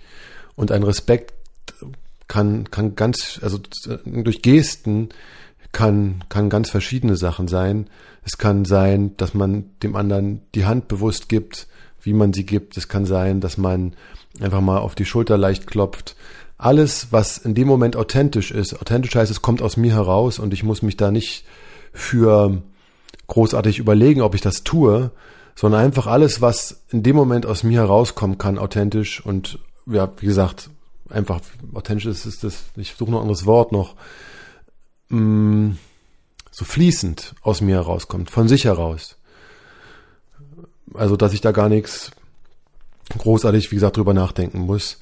Und 0.54 0.72
ein 0.72 0.82
Respekt 0.82 1.34
kann, 2.28 2.70
kann 2.70 2.96
ganz, 2.96 3.38
also 3.42 3.58
durch 4.04 4.42
Gesten 4.42 5.10
kann, 5.76 6.24
kann 6.30 6.48
ganz 6.48 6.70
verschiedene 6.70 7.16
Sachen 7.16 7.48
sein. 7.48 7.90
Es 8.24 8.38
kann 8.38 8.64
sein, 8.64 9.14
dass 9.18 9.34
man 9.34 9.66
dem 9.82 9.94
anderen 9.94 10.40
die 10.54 10.64
Hand 10.64 10.88
bewusst 10.88 11.28
gibt, 11.28 11.66
wie 12.00 12.14
man 12.14 12.32
sie 12.32 12.46
gibt. 12.46 12.78
Es 12.78 12.88
kann 12.88 13.04
sein, 13.04 13.42
dass 13.42 13.58
man 13.58 13.94
einfach 14.40 14.62
mal 14.62 14.78
auf 14.78 14.94
die 14.94 15.04
Schulter 15.04 15.36
leicht 15.36 15.66
klopft. 15.66 16.16
Alles, 16.56 17.08
was 17.10 17.36
in 17.36 17.54
dem 17.54 17.68
Moment 17.68 17.94
authentisch 17.94 18.52
ist, 18.52 18.80
authentisch 18.80 19.14
heißt, 19.14 19.30
es 19.30 19.42
kommt 19.42 19.60
aus 19.60 19.76
mir 19.76 19.92
heraus 19.92 20.38
und 20.38 20.54
ich 20.54 20.62
muss 20.62 20.80
mich 20.80 20.96
da 20.96 21.10
nicht 21.10 21.44
für 21.92 22.62
großartig 23.26 23.78
überlegen, 23.78 24.22
ob 24.22 24.34
ich 24.34 24.40
das 24.40 24.64
tue, 24.64 25.10
sondern 25.54 25.82
einfach 25.82 26.06
alles, 26.06 26.40
was 26.40 26.84
in 26.88 27.02
dem 27.02 27.16
Moment 27.16 27.44
aus 27.44 27.64
mir 27.64 27.80
herauskommen 27.80 28.38
kann, 28.38 28.56
authentisch 28.56 29.20
und 29.26 29.58
ja, 29.84 30.10
wie 30.20 30.26
gesagt, 30.26 30.70
einfach 31.10 31.40
authentisch 31.74 32.06
ist, 32.06 32.24
ist 32.24 32.44
das, 32.44 32.64
ich 32.76 32.94
suche 32.94 33.10
noch 33.10 33.18
ein 33.18 33.28
anderes 33.28 33.44
Wort 33.44 33.72
noch, 33.72 33.94
mm, 35.08 35.72
so 36.50 36.64
fließend 36.64 37.34
aus 37.42 37.60
mir 37.60 37.76
herauskommt, 37.76 38.30
von 38.30 38.48
sich 38.48 38.64
heraus. 38.64 39.16
Also, 40.94 41.16
dass 41.16 41.32
ich 41.32 41.40
da 41.40 41.52
gar 41.52 41.68
nichts 41.68 42.12
großartig, 43.16 43.70
wie 43.70 43.76
gesagt, 43.76 43.96
drüber 43.96 44.14
nachdenken 44.14 44.60
muss. 44.60 44.98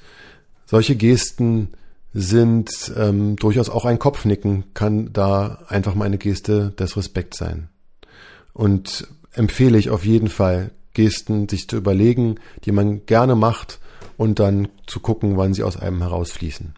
Solche 0.65 0.95
Gesten 0.95 1.69
sind 2.13 2.93
ähm, 2.95 3.35
durchaus 3.35 3.69
auch 3.69 3.85
ein 3.85 3.99
Kopfnicken, 3.99 4.73
kann 4.73 5.11
da 5.11 5.59
einfach 5.67 5.95
mal 5.95 6.05
eine 6.05 6.17
Geste 6.17 6.71
des 6.71 6.95
Respekts 6.97 7.37
sein. 7.37 7.69
Und 8.53 9.07
empfehle 9.33 9.77
ich 9.77 9.89
auf 9.89 10.05
jeden 10.05 10.29
Fall, 10.29 10.71
Gesten 10.93 11.49
sich 11.49 11.67
zu 11.67 11.75
überlegen, 11.75 12.39
die 12.63 12.71
man 12.71 13.05
gerne 13.05 13.35
macht 13.35 13.79
und 14.17 14.39
dann 14.39 14.69
zu 14.87 15.01
gucken, 15.01 15.35
wann 15.35 15.53
sie 15.53 15.63
aus 15.63 15.77
einem 15.77 16.01
herausfließen. 16.01 16.73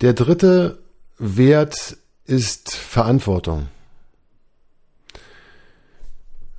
Der 0.00 0.14
dritte 0.14 0.78
Wert 1.20 1.98
ist 2.24 2.74
Verantwortung. 2.74 3.68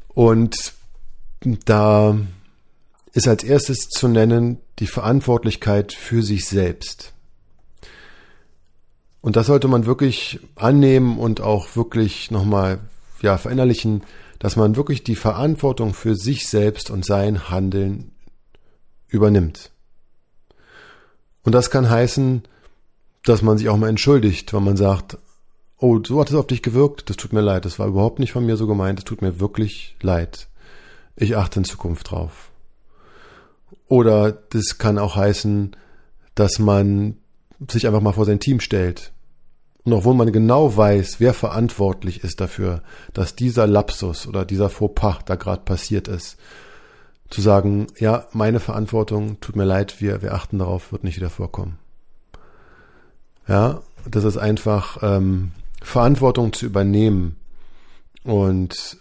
Und 0.10 0.74
da 1.66 2.16
ist 3.12 3.28
als 3.28 3.44
erstes 3.44 3.90
zu 3.90 4.08
nennen 4.08 4.60
die 4.78 4.86
Verantwortlichkeit 4.86 5.94
für 5.94 6.22
sich 6.22 6.46
selbst. 6.46 7.12
Und 9.22 9.36
das 9.36 9.48
sollte 9.48 9.68
man 9.68 9.88
wirklich 9.88 10.40
annehmen 10.56 11.18
und 11.18 11.42
auch 11.42 11.76
wirklich 11.76 12.30
nochmal 12.30 12.80
ja, 13.24 13.40
verinnerlichen, 13.40 14.04
dass 14.38 14.58
man 14.58 14.76
wirklich 14.76 15.04
die 15.04 15.16
Verantwortung 15.16 15.96
für 15.96 16.16
sich 16.16 16.48
selbst 16.48 16.92
und 16.92 17.04
sein 17.04 17.50
Handeln 17.50 18.12
übernimmt. 19.08 19.72
Und 21.42 21.54
das 21.54 21.72
kann 21.72 21.90
heißen, 21.90 22.44
dass 23.24 23.42
man 23.42 23.58
sich 23.58 23.70
auch 23.70 23.78
mal 23.78 23.90
entschuldigt, 23.90 24.54
wenn 24.54 24.64
man 24.64 24.78
sagt, 24.78 25.18
oh, 25.78 26.00
so 26.06 26.20
hat 26.20 26.30
es 26.30 26.36
auf 26.36 26.48
dich 26.48 26.62
gewirkt, 26.62 27.10
das 27.10 27.18
tut 27.18 27.34
mir 27.34 27.42
leid, 27.42 27.66
das 27.66 27.80
war 27.80 27.88
überhaupt 27.88 28.20
nicht 28.20 28.32
von 28.32 28.46
mir 28.46 28.58
so 28.58 28.68
gemeint, 28.68 29.00
es 29.00 29.06
tut 29.06 29.22
mir 29.22 29.40
wirklich 29.40 29.96
leid. 30.02 30.48
Ich 31.16 31.36
achte 31.36 31.60
in 31.60 31.66
Zukunft 31.66 32.12
drauf. 32.12 32.52
Oder 33.88 34.32
das 34.32 34.78
kann 34.78 34.98
auch 34.98 35.16
heißen, 35.16 35.76
dass 36.36 36.60
man 36.60 37.18
sich 37.70 37.88
einfach 37.88 38.02
mal 38.02 38.14
vor 38.14 38.26
sein 38.26 38.40
Team 38.40 38.60
stellt. 38.60 39.12
Und 39.84 39.94
obwohl 39.94 40.14
man 40.14 40.32
genau 40.32 40.78
weiß, 40.78 41.20
wer 41.20 41.34
verantwortlich 41.34 42.24
ist 42.24 42.40
dafür, 42.40 42.84
dass 43.14 43.36
dieser 43.36 43.68
Lapsus 43.68 44.28
oder 44.28 44.46
dieser 44.46 44.70
Fauxpas 44.70 45.20
da 45.26 45.36
gerade 45.36 45.64
passiert 45.64 46.08
ist, 46.08 46.38
zu 47.30 47.42
sagen, 47.42 47.88
ja, 47.98 48.28
meine 48.34 48.60
Verantwortung, 48.60 49.40
tut 49.40 49.56
mir 49.56 49.66
leid, 49.66 50.00
wir, 50.00 50.22
wir 50.22 50.34
achten 50.34 50.60
darauf, 50.60 50.92
wird 50.92 51.04
nicht 51.04 51.18
wieder 51.18 51.30
vorkommen. 51.30 51.80
Ja, 53.52 53.82
das 54.10 54.24
ist 54.24 54.38
einfach 54.38 55.00
ähm, 55.02 55.52
Verantwortung 55.82 56.54
zu 56.54 56.66
übernehmen 56.66 57.36
und 58.24 58.98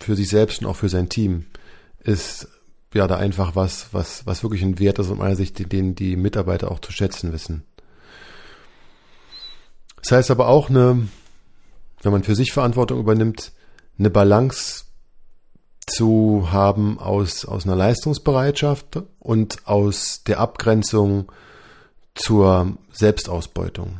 für 0.00 0.16
sich 0.16 0.30
selbst 0.30 0.62
und 0.62 0.66
auch 0.66 0.76
für 0.76 0.88
sein 0.88 1.10
Team 1.10 1.44
ist 2.02 2.48
ja 2.94 3.06
da 3.06 3.18
einfach 3.18 3.54
was, 3.54 3.88
was, 3.92 4.24
was 4.24 4.42
wirklich 4.42 4.62
ein 4.62 4.78
Wert 4.78 4.98
ist 4.98 5.10
aus 5.10 5.18
meiner 5.18 5.36
Sicht, 5.36 5.70
den 5.70 5.94
die 5.94 6.16
Mitarbeiter 6.16 6.70
auch 6.70 6.80
zu 6.80 6.90
schätzen 6.90 7.34
wissen. 7.34 7.64
Das 10.02 10.12
heißt 10.12 10.30
aber 10.30 10.48
auch 10.48 10.70
eine, 10.70 11.06
wenn 12.00 12.12
man 12.12 12.22
für 12.22 12.34
sich 12.34 12.50
Verantwortung 12.52 12.98
übernimmt, 12.98 13.52
eine 13.98 14.08
Balance 14.08 14.86
zu 15.86 16.48
haben 16.50 16.98
aus, 16.98 17.44
aus 17.44 17.66
einer 17.66 17.76
Leistungsbereitschaft 17.76 19.02
und 19.18 19.66
aus 19.66 20.22
der 20.26 20.40
Abgrenzung 20.40 21.30
zur 22.14 22.76
Selbstausbeutung. 22.92 23.98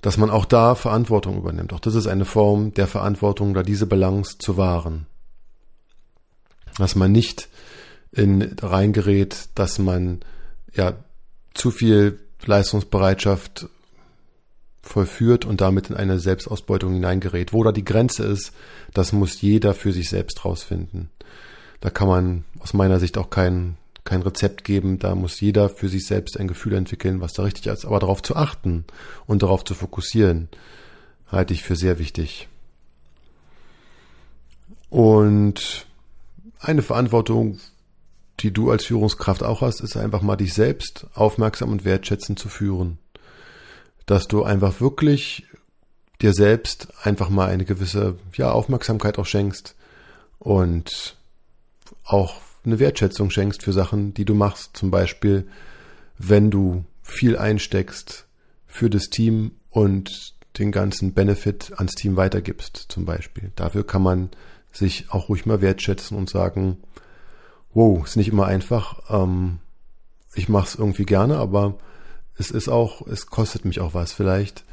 Dass 0.00 0.16
man 0.16 0.30
auch 0.30 0.44
da 0.44 0.74
Verantwortung 0.74 1.38
übernimmt. 1.38 1.72
Auch 1.72 1.80
das 1.80 1.94
ist 1.94 2.06
eine 2.06 2.24
Form 2.24 2.74
der 2.74 2.86
Verantwortung, 2.86 3.54
da 3.54 3.62
diese 3.62 3.86
Balance 3.86 4.36
zu 4.38 4.56
wahren. 4.56 5.06
Dass 6.76 6.94
man 6.94 7.12
nicht 7.12 7.48
in 8.12 8.56
reingerät, 8.60 9.48
dass 9.54 9.78
man 9.78 10.20
ja 10.74 10.94
zu 11.54 11.70
viel 11.70 12.20
Leistungsbereitschaft 12.44 13.68
vollführt 14.82 15.44
und 15.44 15.60
damit 15.60 15.90
in 15.90 15.96
eine 15.96 16.18
Selbstausbeutung 16.18 16.94
hineingerät. 16.94 17.52
Wo 17.52 17.64
da 17.64 17.72
die 17.72 17.84
Grenze 17.84 18.24
ist, 18.24 18.52
das 18.92 19.12
muss 19.12 19.40
jeder 19.40 19.74
für 19.74 19.92
sich 19.92 20.10
selbst 20.10 20.44
rausfinden. 20.44 21.10
Da 21.80 21.90
kann 21.90 22.08
man 22.08 22.44
aus 22.60 22.74
meiner 22.74 23.00
Sicht 23.00 23.18
auch 23.18 23.30
kein, 23.30 23.76
kein 24.04 24.22
Rezept 24.22 24.64
geben. 24.64 24.98
Da 24.98 25.14
muss 25.14 25.40
jeder 25.40 25.68
für 25.68 25.88
sich 25.88 26.06
selbst 26.06 26.38
ein 26.38 26.48
Gefühl 26.48 26.74
entwickeln, 26.74 27.20
was 27.20 27.32
da 27.32 27.42
richtig 27.42 27.66
ist. 27.66 27.84
Aber 27.84 27.98
darauf 27.98 28.22
zu 28.22 28.36
achten 28.36 28.84
und 29.26 29.42
darauf 29.42 29.64
zu 29.64 29.74
fokussieren, 29.74 30.48
halte 31.26 31.54
ich 31.54 31.62
für 31.62 31.76
sehr 31.76 31.98
wichtig. 31.98 32.48
Und 34.90 35.86
eine 36.60 36.82
Verantwortung, 36.82 37.58
die 38.40 38.52
du 38.52 38.70
als 38.70 38.84
Führungskraft 38.84 39.42
auch 39.42 39.60
hast, 39.60 39.80
ist 39.80 39.96
einfach 39.96 40.22
mal 40.22 40.36
dich 40.36 40.54
selbst 40.54 41.06
aufmerksam 41.14 41.70
und 41.70 41.84
wertschätzend 41.84 42.38
zu 42.38 42.48
führen 42.48 42.98
dass 44.06 44.28
du 44.28 44.42
einfach 44.44 44.80
wirklich 44.80 45.46
dir 46.20 46.32
selbst 46.32 46.88
einfach 47.02 47.28
mal 47.28 47.48
eine 47.48 47.64
gewisse 47.64 48.18
ja, 48.34 48.50
Aufmerksamkeit 48.52 49.18
auch 49.18 49.26
schenkst 49.26 49.74
und 50.38 51.16
auch 52.04 52.40
eine 52.64 52.78
Wertschätzung 52.78 53.30
schenkst 53.30 53.62
für 53.62 53.72
Sachen, 53.72 54.14
die 54.14 54.24
du 54.24 54.34
machst. 54.34 54.76
Zum 54.76 54.90
Beispiel, 54.90 55.46
wenn 56.18 56.50
du 56.50 56.84
viel 57.02 57.36
einsteckst 57.36 58.26
für 58.66 58.90
das 58.90 59.04
Team 59.10 59.52
und 59.70 60.34
den 60.58 60.72
ganzen 60.72 61.14
Benefit 61.14 61.72
ans 61.76 61.92
Team 61.92 62.16
weitergibst, 62.16 62.86
zum 62.88 63.04
Beispiel. 63.04 63.52
Dafür 63.56 63.86
kann 63.86 64.02
man 64.02 64.30
sich 64.72 65.10
auch 65.10 65.28
ruhig 65.28 65.46
mal 65.46 65.60
wertschätzen 65.60 66.16
und 66.16 66.30
sagen, 66.30 66.78
wow, 67.72 68.04
ist 68.04 68.16
nicht 68.16 68.28
immer 68.28 68.46
einfach. 68.46 69.10
Ähm, 69.10 69.58
ich 70.34 70.48
mache 70.48 70.68
es 70.68 70.74
irgendwie 70.76 71.04
gerne, 71.04 71.36
aber 71.36 71.78
es 72.36 72.50
ist 72.50 72.68
auch, 72.68 73.06
es 73.06 73.26
kostet 73.26 73.64
mich 73.64 73.80
auch 73.80 73.94
was 73.94 74.12
vielleicht. 74.12 74.64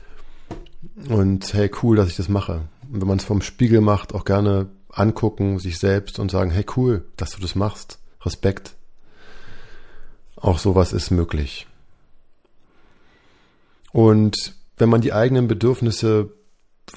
Und 1.10 1.54
hey, 1.54 1.70
cool, 1.84 1.96
dass 1.96 2.10
ich 2.10 2.16
das 2.16 2.30
mache. 2.30 2.64
Und 2.92 3.02
wenn 3.02 3.08
man 3.08 3.18
es 3.18 3.26
vom 3.26 3.42
Spiegel 3.42 3.82
macht, 3.82 4.14
auch 4.14 4.26
gerne 4.26 4.70
angucken, 4.94 5.60
sich 5.60 5.80
selbst 5.80 6.20
und 6.20 6.32
sagen, 6.32 6.52
hey, 6.52 6.66
cool, 6.76 7.06
dass 7.18 7.32
du 7.32 7.42
das 7.42 7.56
machst. 7.56 8.00
Respekt. 8.22 8.76
Auch 10.36 10.60
sowas 10.60 10.94
ist 10.94 11.12
möglich. 11.12 11.68
Und 13.92 14.56
wenn 14.78 14.90
man 14.90 15.02
die 15.02 15.14
eigenen 15.14 15.48
Bedürfnisse 15.48 16.34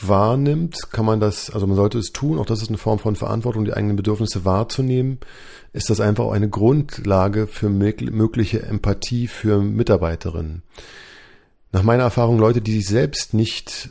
wahrnimmt, 0.01 0.91
kann 0.91 1.05
man 1.05 1.21
das, 1.21 1.51
also 1.51 1.67
man 1.67 1.77
sollte 1.77 1.99
es 1.99 2.13
tun, 2.13 2.39
auch 2.39 2.47
das 2.47 2.63
ist 2.63 2.69
eine 2.69 2.79
Form 2.79 2.99
von 2.99 3.17
Verantwortung, 3.17 3.65
die 3.65 3.75
eigenen 3.75 3.97
Bedürfnisse 3.97 4.45
wahrzunehmen, 4.45 5.21
ist 5.73 5.91
das 5.91 6.01
einfach 6.01 6.25
auch 6.25 6.33
eine 6.33 6.49
Grundlage 6.49 7.47
für 7.47 7.69
mögliche 7.69 8.63
Empathie 8.63 9.29
für 9.29 9.61
Mitarbeiterinnen. 9.61 10.63
Nach 11.73 11.83
meiner 11.83 12.05
Erfahrung, 12.05 12.39
Leute, 12.39 12.61
die 12.61 12.73
sich 12.73 12.87
selbst 12.87 13.35
nicht 13.35 13.91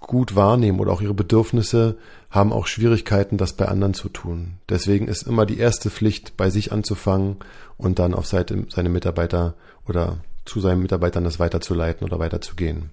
gut 0.00 0.36
wahrnehmen 0.36 0.80
oder 0.80 0.92
auch 0.92 1.00
ihre 1.00 1.14
Bedürfnisse, 1.14 1.96
haben 2.30 2.52
auch 2.52 2.66
Schwierigkeiten, 2.66 3.38
das 3.38 3.54
bei 3.54 3.66
anderen 3.66 3.94
zu 3.94 4.08
tun. 4.08 4.58
Deswegen 4.68 5.08
ist 5.08 5.22
immer 5.22 5.46
die 5.46 5.58
erste 5.58 5.90
Pflicht, 5.90 6.36
bei 6.36 6.50
sich 6.50 6.72
anzufangen 6.72 7.36
und 7.76 7.98
dann 7.98 8.14
auf 8.14 8.26
Seite 8.26 8.66
seine 8.68 8.88
Mitarbeiter 8.88 9.54
oder 9.86 10.18
zu 10.44 10.60
seinen 10.60 10.82
Mitarbeitern 10.82 11.24
das 11.24 11.38
weiterzuleiten 11.38 12.06
oder 12.06 12.18
weiterzugehen. 12.18 12.90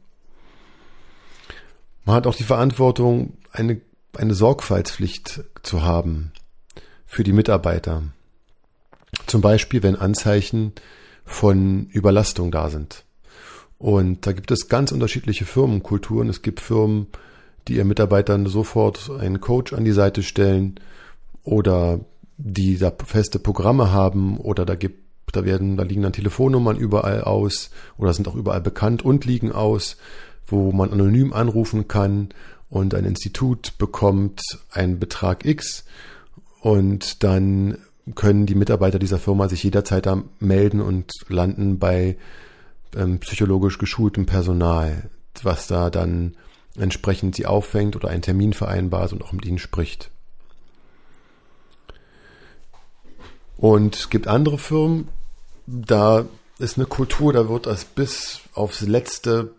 Man 2.05 2.15
hat 2.15 2.27
auch 2.27 2.35
die 2.35 2.43
Verantwortung, 2.43 3.37
eine, 3.51 3.79
eine 4.17 4.33
Sorgfaltspflicht 4.33 5.43
zu 5.61 5.83
haben 5.83 6.31
für 7.05 7.23
die 7.23 7.33
Mitarbeiter. 7.33 8.03
Zum 9.27 9.41
Beispiel, 9.41 9.83
wenn 9.83 9.95
Anzeichen 9.95 10.73
von 11.25 11.87
Überlastung 11.87 12.51
da 12.51 12.69
sind. 12.69 13.05
Und 13.83 14.25
da 14.25 14.31
gibt 14.31 14.49
es 14.49 14.69
ganz 14.69 14.93
unterschiedliche 14.93 15.43
Firmenkulturen. 15.43 16.29
Es 16.29 16.41
gibt 16.41 16.61
Firmen, 16.61 17.07
die 17.67 17.75
ihren 17.75 17.89
Mitarbeitern 17.89 18.45
sofort 18.45 19.11
einen 19.19 19.41
Coach 19.41 19.73
an 19.73 19.83
die 19.83 19.91
Seite 19.91 20.23
stellen 20.23 20.79
oder 21.43 21.99
die 22.37 22.77
da 22.77 22.93
feste 23.05 23.39
Programme 23.39 23.91
haben 23.91 24.37
oder 24.37 24.65
da 24.65 24.75
gibt 24.75 25.03
da 25.33 25.43
werden, 25.43 25.75
da 25.75 25.83
liegen 25.83 26.01
dann 26.01 26.13
Telefonnummern 26.13 26.77
überall 26.77 27.23
aus 27.23 27.71
oder 27.97 28.13
sind 28.13 28.29
auch 28.29 28.35
überall 28.35 28.61
bekannt 28.61 29.03
und 29.03 29.25
liegen 29.25 29.51
aus, 29.51 29.97
wo 30.47 30.71
man 30.71 30.93
anonym 30.93 31.33
anrufen 31.33 31.89
kann 31.89 32.29
und 32.69 32.95
ein 32.95 33.03
Institut 33.03 33.77
bekommt 33.79 34.41
einen 34.71 34.97
Betrag 34.97 35.43
X 35.43 35.83
und 36.61 37.21
dann 37.25 37.79
können 38.15 38.45
die 38.45 38.55
Mitarbeiter 38.55 38.97
dieser 38.97 39.19
Firma 39.19 39.49
sich 39.49 39.61
jederzeit 39.61 40.05
da 40.05 40.23
melden 40.39 40.79
und 40.79 41.11
landen 41.27 41.79
bei 41.79 42.15
ähm, 42.95 43.19
psychologisch 43.19 43.77
geschultem 43.77 44.25
Personal, 44.25 45.09
was 45.41 45.67
da 45.67 45.89
dann 45.89 46.35
entsprechend 46.75 47.35
sie 47.35 47.45
auffängt 47.45 47.95
oder 47.95 48.09
einen 48.09 48.21
Termin 48.21 48.53
vereinbart 48.53 49.13
und 49.13 49.23
auch 49.23 49.31
mit 49.31 49.45
ihnen 49.45 49.59
spricht. 49.59 50.09
Und 53.57 53.95
es 53.95 54.09
gibt 54.09 54.27
andere 54.27 54.57
Firmen, 54.57 55.07
da 55.67 56.25
ist 56.59 56.77
eine 56.77 56.87
Kultur, 56.87 57.33
da 57.33 57.49
wird 57.49 57.65
das 57.65 57.85
bis 57.85 58.41
aufs 58.53 58.81
Letzte 58.81 59.53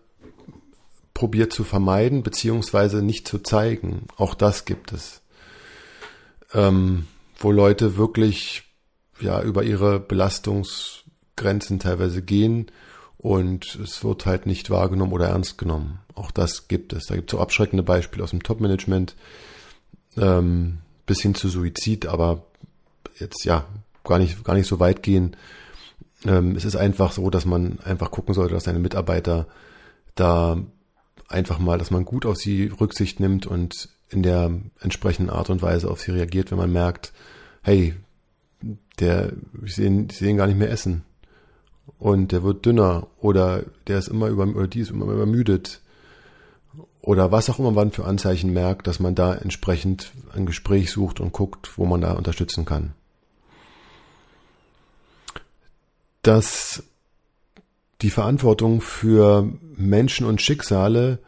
probiert 1.13 1.53
zu 1.53 1.63
vermeiden, 1.63 2.23
beziehungsweise 2.23 3.01
nicht 3.01 3.27
zu 3.27 3.39
zeigen. 3.39 4.07
Auch 4.17 4.35
das 4.35 4.65
gibt 4.65 4.91
es. 4.91 5.21
Ähm, 6.53 7.07
wo 7.37 7.51
Leute 7.51 7.97
wirklich 7.97 8.63
ja 9.19 9.41
über 9.41 9.63
ihre 9.63 9.99
Belastungsgrenzen 9.99 11.79
teilweise 11.79 12.21
gehen 12.21 12.67
und 13.25 13.79
es 13.83 14.03
wird 14.03 14.27
halt 14.27 14.45
nicht 14.45 14.69
wahrgenommen 14.69 15.11
oder 15.11 15.29
ernst 15.29 15.57
genommen. 15.57 15.97
Auch 16.13 16.29
das 16.29 16.67
gibt 16.67 16.93
es. 16.93 17.07
Da 17.07 17.15
gibt 17.15 17.31
es 17.31 17.35
so 17.35 17.41
abschreckende 17.41 17.81
Beispiele 17.81 18.23
aus 18.23 18.29
dem 18.29 18.43
Top-Management 18.43 19.15
ähm, 20.15 20.77
bis 21.07 21.21
hin 21.21 21.33
zu 21.33 21.49
Suizid, 21.49 22.05
aber 22.05 22.45
jetzt 23.17 23.43
ja 23.43 23.65
gar 24.03 24.19
nicht 24.19 24.43
gar 24.43 24.53
nicht 24.53 24.67
so 24.67 24.79
weit 24.79 25.01
gehen. 25.01 25.35
Ähm, 26.23 26.55
es 26.55 26.65
ist 26.65 26.75
einfach 26.75 27.13
so, 27.13 27.31
dass 27.31 27.45
man 27.45 27.79
einfach 27.79 28.11
gucken 28.11 28.35
sollte, 28.35 28.53
dass 28.53 28.65
seine 28.65 28.77
Mitarbeiter 28.77 29.47
da 30.13 30.59
einfach 31.27 31.57
mal, 31.57 31.79
dass 31.79 31.89
man 31.89 32.05
gut 32.05 32.27
auf 32.27 32.37
sie 32.37 32.67
Rücksicht 32.67 33.19
nimmt 33.19 33.47
und 33.47 33.89
in 34.09 34.21
der 34.21 34.51
entsprechenden 34.81 35.31
Art 35.31 35.49
und 35.49 35.63
Weise 35.63 35.89
auf 35.89 35.99
sie 35.99 36.11
reagiert, 36.11 36.51
wenn 36.51 36.59
man 36.59 36.71
merkt, 36.71 37.11
hey, 37.63 37.95
der, 38.99 39.33
ich 39.63 39.73
sehe, 39.73 39.87
ihn 39.87 40.37
gar 40.37 40.45
nicht 40.45 40.59
mehr 40.59 40.69
essen. 40.69 41.03
Und 41.97 42.31
der 42.31 42.43
wird 42.43 42.65
dünner 42.65 43.07
oder 43.21 43.63
der 43.87 43.99
ist 43.99 44.07
immer 44.07 44.27
über, 44.27 44.47
oder 44.47 44.67
die 44.67 44.81
ist 44.81 44.91
immer 44.91 45.05
übermüdet. 45.05 45.81
Oder 47.01 47.31
was 47.31 47.49
auch 47.49 47.59
immer 47.59 47.71
man 47.71 47.91
für 47.91 48.05
Anzeichen 48.05 48.51
merkt, 48.51 48.87
dass 48.87 48.99
man 48.99 49.15
da 49.15 49.33
entsprechend 49.33 50.11
ein 50.33 50.45
Gespräch 50.45 50.91
sucht 50.91 51.19
und 51.19 51.31
guckt, 51.31 51.77
wo 51.77 51.85
man 51.85 52.01
da 52.01 52.13
unterstützen 52.13 52.65
kann. 52.65 52.93
dass 56.25 56.81
die 58.01 58.09
Verantwortung 58.09 58.81
für 58.81 59.47
Menschen 59.77 60.25
und 60.25 60.41
Schicksale 60.41 61.19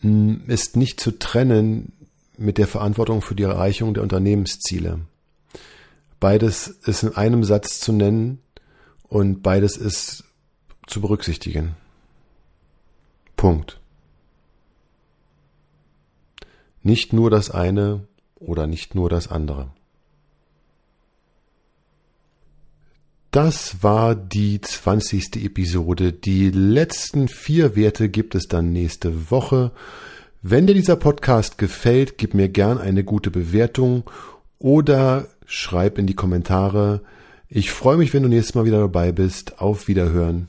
hm, 0.00 0.42
ist 0.48 0.76
nicht 0.76 1.00
zu 1.00 1.12
trennen 1.12 1.92
mit 2.36 2.58
der 2.58 2.66
Verantwortung 2.66 3.22
für 3.22 3.36
die 3.36 3.44
Erreichung 3.44 3.94
der 3.94 4.02
Unternehmensziele. 4.02 5.00
Beides 6.18 6.66
ist 6.66 7.04
in 7.04 7.14
einem 7.14 7.44
Satz 7.44 7.78
zu 7.78 7.92
nennen 7.92 8.40
und 9.10 9.42
beides 9.42 9.76
ist 9.76 10.24
zu 10.86 11.02
berücksichtigen. 11.02 11.76
Punkt. 13.36 13.78
Nicht 16.82 17.12
nur 17.12 17.28
das 17.28 17.50
eine 17.50 18.06
oder 18.36 18.66
nicht 18.66 18.94
nur 18.94 19.10
das 19.10 19.28
andere. 19.28 19.70
Das 23.30 23.82
war 23.82 24.14
die 24.14 24.60
20. 24.60 25.44
Episode. 25.44 26.12
Die 26.12 26.50
letzten 26.50 27.28
vier 27.28 27.76
Werte 27.76 28.08
gibt 28.08 28.34
es 28.34 28.48
dann 28.48 28.72
nächste 28.72 29.30
Woche. 29.30 29.72
Wenn 30.42 30.66
dir 30.66 30.74
dieser 30.74 30.96
Podcast 30.96 31.58
gefällt, 31.58 32.16
gib 32.16 32.34
mir 32.34 32.48
gern 32.48 32.78
eine 32.78 33.04
gute 33.04 33.30
Bewertung 33.30 34.08
oder 34.58 35.28
schreib 35.46 35.98
in 35.98 36.06
die 36.06 36.14
Kommentare. 36.14 37.02
Ich 37.52 37.72
freue 37.72 37.96
mich, 37.96 38.14
wenn 38.14 38.22
du 38.22 38.28
nächstes 38.28 38.54
Mal 38.54 38.64
wieder 38.64 38.78
dabei 38.78 39.10
bist. 39.10 39.60
Auf 39.60 39.88
Wiederhören. 39.88 40.46